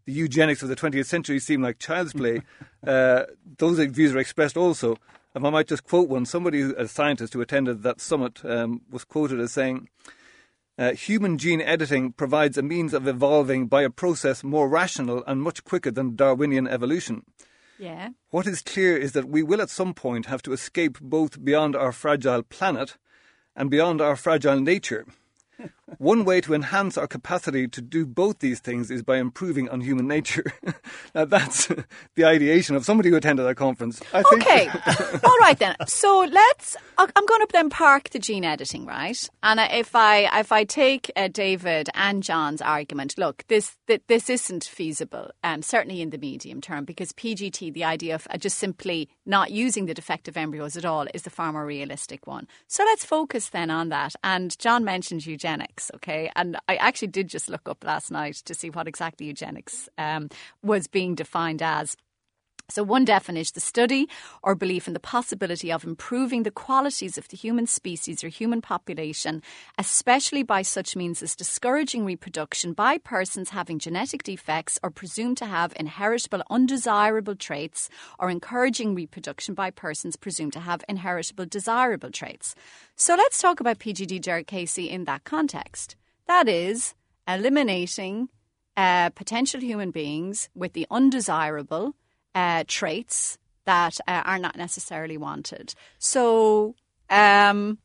[0.09, 2.41] the eugenics of the 20th century seem like child's play.
[2.87, 3.25] uh,
[3.59, 4.97] those views are expressed also.
[5.35, 9.05] If I might just quote one, somebody, a scientist who attended that summit, um, was
[9.05, 9.91] quoted as saying,
[10.79, 15.43] uh, human gene editing provides a means of evolving by a process more rational and
[15.43, 17.25] much quicker than Darwinian evolution.
[17.79, 18.09] Yeah.
[18.31, 21.77] What is clear is that we will at some point have to escape both beyond
[21.77, 22.97] our fragile planet
[23.55, 25.05] and beyond our fragile nature.
[25.97, 29.81] One way to enhance our capacity to do both these things is by improving on
[29.81, 30.45] human nature.
[31.15, 31.69] now, that's
[32.15, 34.01] the ideation of somebody who attended that conference.
[34.13, 34.69] I okay.
[35.25, 35.75] All right, then.
[35.87, 39.29] So let's, I'm going to then park the gene editing, right?
[39.43, 44.65] And if I, if I take uh, David and John's argument, look, this, this isn't
[44.65, 49.09] feasible, um, certainly in the medium term, because PGT, the idea of uh, just simply
[49.27, 52.47] not using the defective embryos at all, is the far more realistic one.
[52.69, 54.15] So let's focus then on that.
[54.23, 55.48] And John mentioned eugenics
[55.97, 56.31] okay?
[56.37, 60.29] And I actually did just look up last night to see what exactly eugenics um,
[60.63, 61.97] was being defined as.
[62.71, 64.11] So, one definition the study
[64.43, 68.61] or belief in the possibility of improving the qualities of the human species or human
[68.61, 69.43] population,
[69.79, 75.47] especially by such means as discouraging reproduction by persons having genetic defects or presumed to
[75.47, 77.89] have inheritable undesirable traits,
[78.19, 82.55] or encouraging reproduction by persons presumed to have inheritable desirable traits.
[82.97, 85.97] So, let's talk about PGD Gerard Casey in that context.
[86.27, 86.95] That is,
[87.27, 88.29] eliminating
[88.77, 91.95] uh, potential human beings with the undesirable
[92.35, 95.75] uh, traits that uh, are not necessarily wanted.
[95.99, 96.75] So,
[97.11, 97.79] um,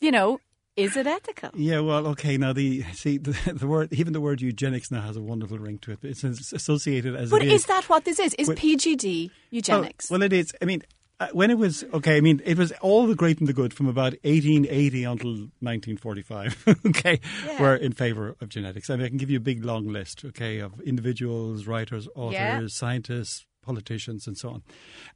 [0.00, 0.40] you know,
[0.76, 1.50] is it ethical?
[1.54, 2.36] Yeah, well, okay.
[2.36, 5.78] Now, the see the, the, word, even the word eugenics now has a wonderful ring
[5.78, 6.00] to it.
[6.02, 7.30] It's associated as.
[7.30, 7.52] But is.
[7.52, 7.66] is.
[7.66, 8.34] that what this is?
[8.34, 10.10] Is PGD eugenics?
[10.10, 10.52] Well, well, it is.
[10.60, 10.82] I mean,
[11.18, 13.72] uh, when it was okay, I mean, it was all the great and the good
[13.72, 16.64] from about 1880 until 1945.
[16.86, 17.62] okay, yeah.
[17.62, 20.26] were in favour of genetics, and I can give you a big long list.
[20.26, 22.66] Okay, of individuals, writers, authors, yeah.
[22.66, 24.62] scientists, politicians and so on.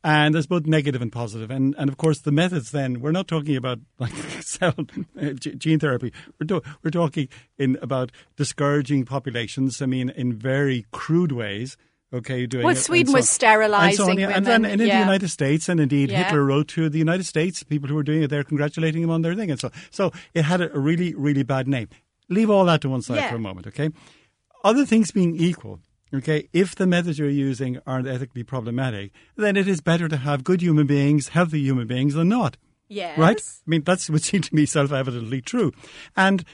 [0.04, 1.50] And there's both negative and positive.
[1.50, 4.74] And, and of course, the methods then, we're not talking about like cell
[5.20, 6.12] uh, gene therapy.
[6.38, 11.76] We're, do, we're talking in about discouraging populations, I mean, in very crude ways.
[12.12, 14.36] Okay, doing well, Sweden was sterilizing and, so yeah.
[14.36, 14.96] and, then, and in yeah.
[14.96, 16.24] the United States, and indeed yeah.
[16.24, 19.22] Hitler wrote to the United States, people who were doing it there, congratulating him on
[19.22, 21.88] their thing, and so so it had a really really bad name.
[22.28, 23.90] Leave all that to one side for a moment, okay?
[24.64, 25.78] Other things being equal,
[26.12, 30.42] Okay, if the methods you're using aren't ethically problematic, then it is better to have
[30.42, 32.56] good human beings, healthy human beings, than not.
[32.88, 33.16] Yes.
[33.16, 33.40] Right?
[33.40, 35.72] I mean, that's would seem to me self evidently true.
[36.16, 36.44] And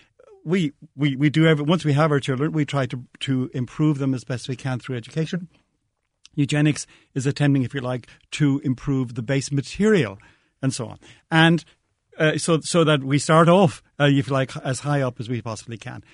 [0.44, 3.98] we, we, we do every, once we have our children, we try to, to improve
[3.98, 5.48] them as best we can through education.
[6.34, 10.18] Eugenics is attempting, if you like, to improve the base material
[10.62, 10.98] and so on.
[11.30, 11.64] And
[12.18, 15.30] uh, so, so that we start off, uh, if you like, as high up as
[15.30, 16.04] we possibly can.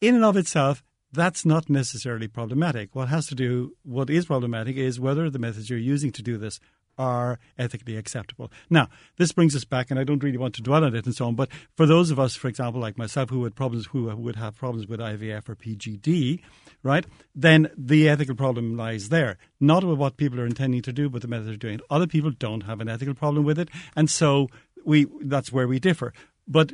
[0.00, 0.82] In and of itself,
[1.12, 2.94] that's not necessarily problematic.
[2.94, 6.38] What has to do, what is problematic is whether the methods you're using to do
[6.38, 6.60] this
[6.98, 8.52] are ethically acceptable.
[8.68, 11.14] Now, this brings us back, and I don't really want to dwell on it and
[11.14, 14.14] so on, but for those of us, for example, like myself, who had problems, who
[14.14, 16.40] would have problems with IVF or PGD,
[16.82, 17.06] right?
[17.34, 21.22] Then the ethical problem lies there, not with what people are intending to do, but
[21.22, 21.80] the methods they're doing it.
[21.88, 24.48] Other people don't have an ethical problem with it, and so
[24.84, 26.12] we that's where we differ.
[26.46, 26.72] But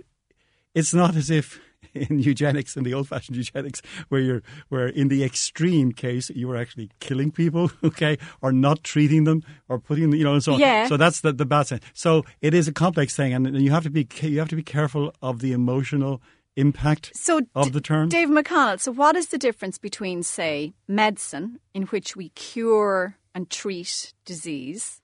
[0.75, 1.61] it's not as if
[2.11, 6.57] in eugenics, in the old-fashioned eugenics, where you're where in the extreme case you were
[6.57, 10.61] actually killing people, okay, or not treating them, or putting you know, and so on.
[10.61, 10.87] Yeah.
[10.87, 11.83] So that's the the bad side.
[11.95, 14.63] So it is a complex thing, and you have to be you have to be
[14.63, 16.21] careful of the emotional
[16.57, 18.09] impact so of the term.
[18.09, 18.81] Dave McConnell.
[18.81, 25.03] So what is the difference between, say, medicine, in which we cure and treat disease,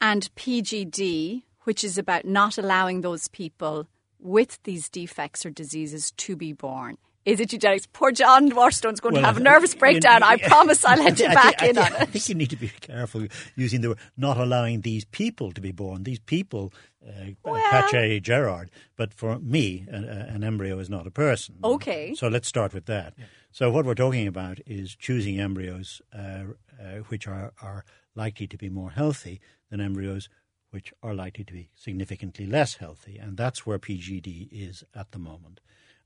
[0.00, 3.88] and PGD, which is about not allowing those people
[4.18, 6.98] with these defects or diseases to be born?
[7.24, 7.86] Is it eugenics?
[7.92, 10.22] Poor John Waterstone's going well, to have a nervous breakdown.
[10.22, 12.00] I promise I'll let you back in on it.
[12.00, 15.60] I think you need to be careful using the word not allowing these people to
[15.60, 16.04] be born.
[16.04, 16.72] These people,
[17.06, 21.56] uh, well, pace Gerard, but for me, an embryo is not a person.
[21.62, 22.14] Okay.
[22.14, 23.12] So let's start with that.
[23.18, 23.26] Yeah.
[23.50, 26.44] So what we're talking about is choosing embryos uh,
[26.80, 29.40] uh, which are, are likely to be more healthy
[29.70, 30.30] than embryos
[30.70, 33.18] which are likely to be significantly less healthy.
[33.18, 35.60] And that's where PGD is at the moment.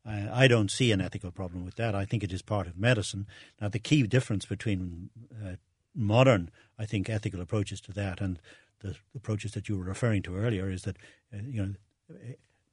[0.05, 1.95] I don't see an ethical problem with that.
[1.95, 3.27] I think it is part of medicine.
[3.61, 5.57] Now, the key difference between uh,
[5.95, 8.41] modern, I think, ethical approaches to that and
[8.81, 10.97] the approaches that you were referring to earlier is that,
[11.33, 11.75] uh, you know,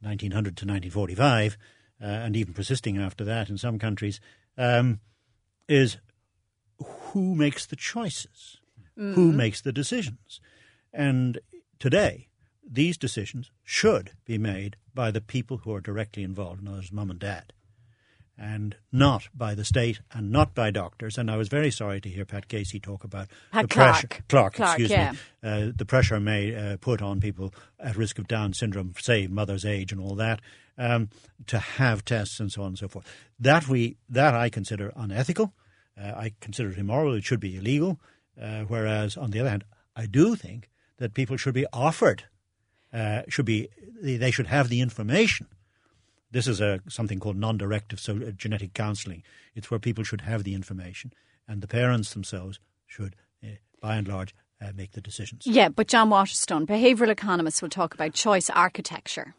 [0.01, 1.57] 1900 to 1945,
[2.01, 4.19] uh, and even persisting after that in some countries,
[4.57, 4.99] um,
[5.67, 5.97] is
[6.79, 8.57] who makes the choices,
[8.97, 9.13] mm.
[9.13, 10.41] who makes the decisions.
[10.91, 11.39] And
[11.79, 12.27] Today,
[12.69, 16.91] these decisions should be made by the people who are directly involved, in other words,
[16.91, 17.53] mum and dad,
[18.37, 21.17] and not by the state and not by doctors.
[21.17, 23.91] And I was very sorry to hear Pat Casey talk about Pat the Clarke.
[23.91, 25.11] pressure, Clarke, Clarke excuse yeah.
[25.13, 29.27] me, uh, the pressure may uh, put on people at risk of Down syndrome, say
[29.27, 30.41] mother's age and all that,
[30.77, 31.09] um,
[31.47, 33.05] to have tests and so on and so forth.
[33.39, 35.53] That we that I consider unethical.
[35.97, 37.13] Uh, I consider it immoral.
[37.13, 38.01] It should be illegal.
[38.41, 39.63] Uh, whereas on the other hand,
[39.95, 40.69] I do think
[40.99, 42.23] that people should be offered,
[42.93, 43.67] uh, should be
[44.01, 45.47] they should have the information
[46.31, 49.23] This is a something called non-directive, so uh, genetic counselling.
[49.55, 51.11] It's where people should have the information,
[51.47, 55.47] and the parents themselves should, uh, by and large, uh, make the decisions.
[55.47, 59.33] Yeah, but John Waterstone, behavioural economists will talk about choice architecture.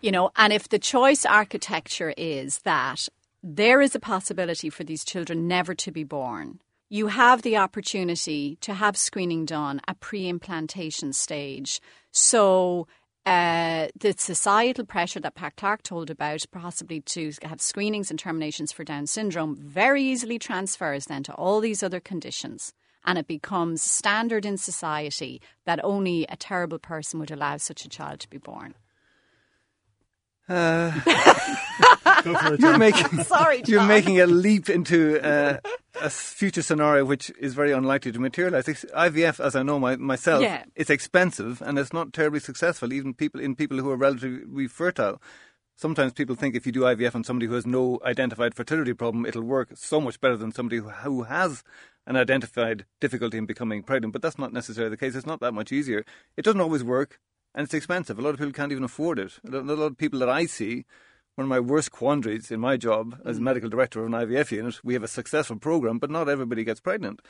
[0.00, 3.08] You know, and if the choice architecture is that
[3.42, 6.60] there is a possibility for these children never to be born,
[6.90, 11.80] you have the opportunity to have screening done at pre implantation stage.
[12.10, 12.88] So
[13.24, 18.72] uh, the societal pressure that Pat Clarke told about, possibly to have screenings and terminations
[18.72, 22.72] for Down syndrome, very easily transfers then to all these other conditions.
[23.04, 27.88] And it becomes standard in society that only a terrible person would allow such a
[27.88, 28.74] child to be born.
[30.48, 30.90] Uh,
[32.24, 35.58] you're making Sorry, you're making a leap into uh,
[36.00, 38.66] a future scenario which is very unlikely to materialize.
[38.66, 40.64] IVF, as I know my, myself, yeah.
[40.74, 42.92] it's expensive and it's not terribly successful.
[42.92, 45.20] Even people in people who are relatively fertile.
[45.76, 49.24] Sometimes people think if you do IVF on somebody who has no identified fertility problem,
[49.24, 51.62] it'll work so much better than somebody who has
[52.06, 54.12] an identified difficulty in becoming pregnant.
[54.12, 55.14] But that's not necessarily the case.
[55.14, 56.04] It's not that much easier.
[56.36, 57.18] It doesn't always work
[57.54, 58.18] and it's expensive.
[58.18, 59.38] A lot of people can't even afford it.
[59.44, 60.84] A lot of people that I see,
[61.40, 63.44] one of my worst quandaries in my job as mm.
[63.44, 66.80] medical director of an IVF unit, we have a successful program, but not everybody gets
[66.80, 67.22] pregnant.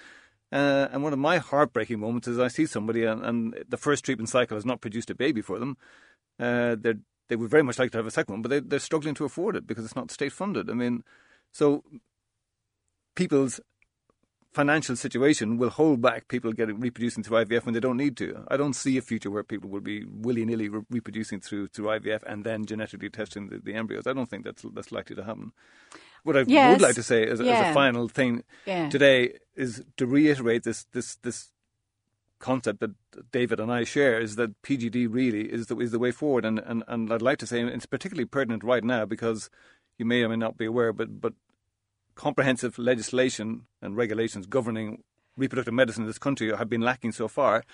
[0.51, 4.05] Uh, and one of my heartbreaking moments is I see somebody and, and, the first
[4.05, 5.77] treatment cycle has not produced a baby for them.
[6.41, 6.75] Uh,
[7.29, 9.25] they would very much like to have a second one, but they, they're struggling to
[9.25, 10.69] afford it because it's not state funded.
[10.69, 11.05] I mean,
[11.53, 11.85] so
[13.15, 13.61] people's
[14.53, 18.45] financial situation will hold back people getting reproducing through IVF when they don't need to.
[18.49, 21.87] I don't see a future where people will be willy nilly re- reproducing through through
[21.87, 24.07] IVF and then genetically testing the, the, embryos.
[24.07, 25.53] I don't think that's that's likely to happen.
[26.25, 26.73] What I yes.
[26.73, 27.53] would like to say as, yeah.
[27.53, 28.89] as a final thing yeah.
[28.89, 31.51] today is to reiterate this this this
[32.41, 32.93] concept that
[33.31, 36.59] David and I share is that PGD really is the is the way forward, and
[36.59, 39.49] and, and I'd like to say it's particularly pertinent right now because
[39.97, 41.35] you may or may not be aware, but but
[42.21, 45.03] comprehensive legislation and regulations governing
[45.39, 47.65] reproductive medicine in this country have been lacking so far.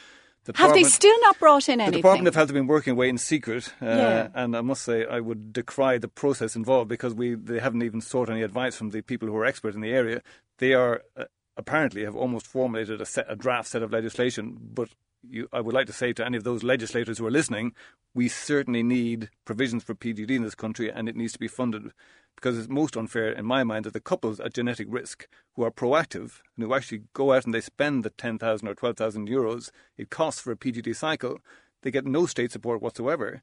[0.44, 1.94] The have they still not brought in anything?
[1.94, 4.28] The Department of Health have been working away in secret, uh, yeah.
[4.32, 8.00] and I must say I would decry the process involved because we they haven't even
[8.00, 10.22] sought any advice from the people who are expert in the area.
[10.58, 11.24] They are uh,
[11.56, 14.88] apparently have almost formulated a, set, a draft set of legislation, but
[15.28, 17.74] you, I would like to say to any of those legislators who are listening,
[18.14, 21.92] we certainly need provisions for PGD in this country, and it needs to be funded
[22.36, 25.70] because it's most unfair in my mind that the couples at genetic risk who are
[25.70, 30.10] proactive and who actually go out and they spend the 10,000 or 12,000 euros it
[30.10, 31.38] costs for a PGD cycle,
[31.82, 33.42] they get no state support whatsoever.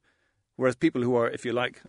[0.55, 1.81] Whereas people who are, if you like,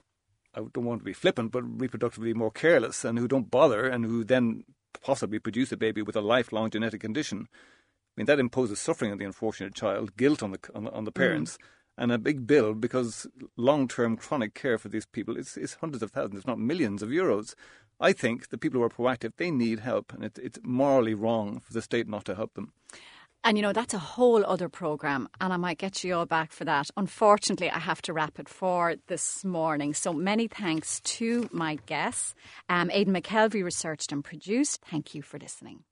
[0.54, 4.04] I don't want to be flippant, but reproductively more careless and who don't bother and
[4.04, 4.64] who then
[5.02, 7.48] possibly produce a baby with a lifelong genetic condition,
[8.16, 11.58] mean, that imposes suffering on the unfortunate child, guilt on the, on, on the parents.
[11.60, 15.74] Mm and a big bill because long term chronic care for these people is, is
[15.74, 17.54] hundreds of thousands, if not millions of euros.
[18.00, 21.60] I think the people who are proactive, they need help, and it, it's morally wrong
[21.60, 22.72] for the state not to help them.
[23.44, 26.50] And you know, that's a whole other programme, and I might get you all back
[26.50, 26.88] for that.
[26.96, 29.94] Unfortunately, I have to wrap it for this morning.
[29.94, 32.34] So many thanks to my guests.
[32.68, 34.80] Um, Aidan McKelvey researched and produced.
[34.90, 35.84] Thank you for listening.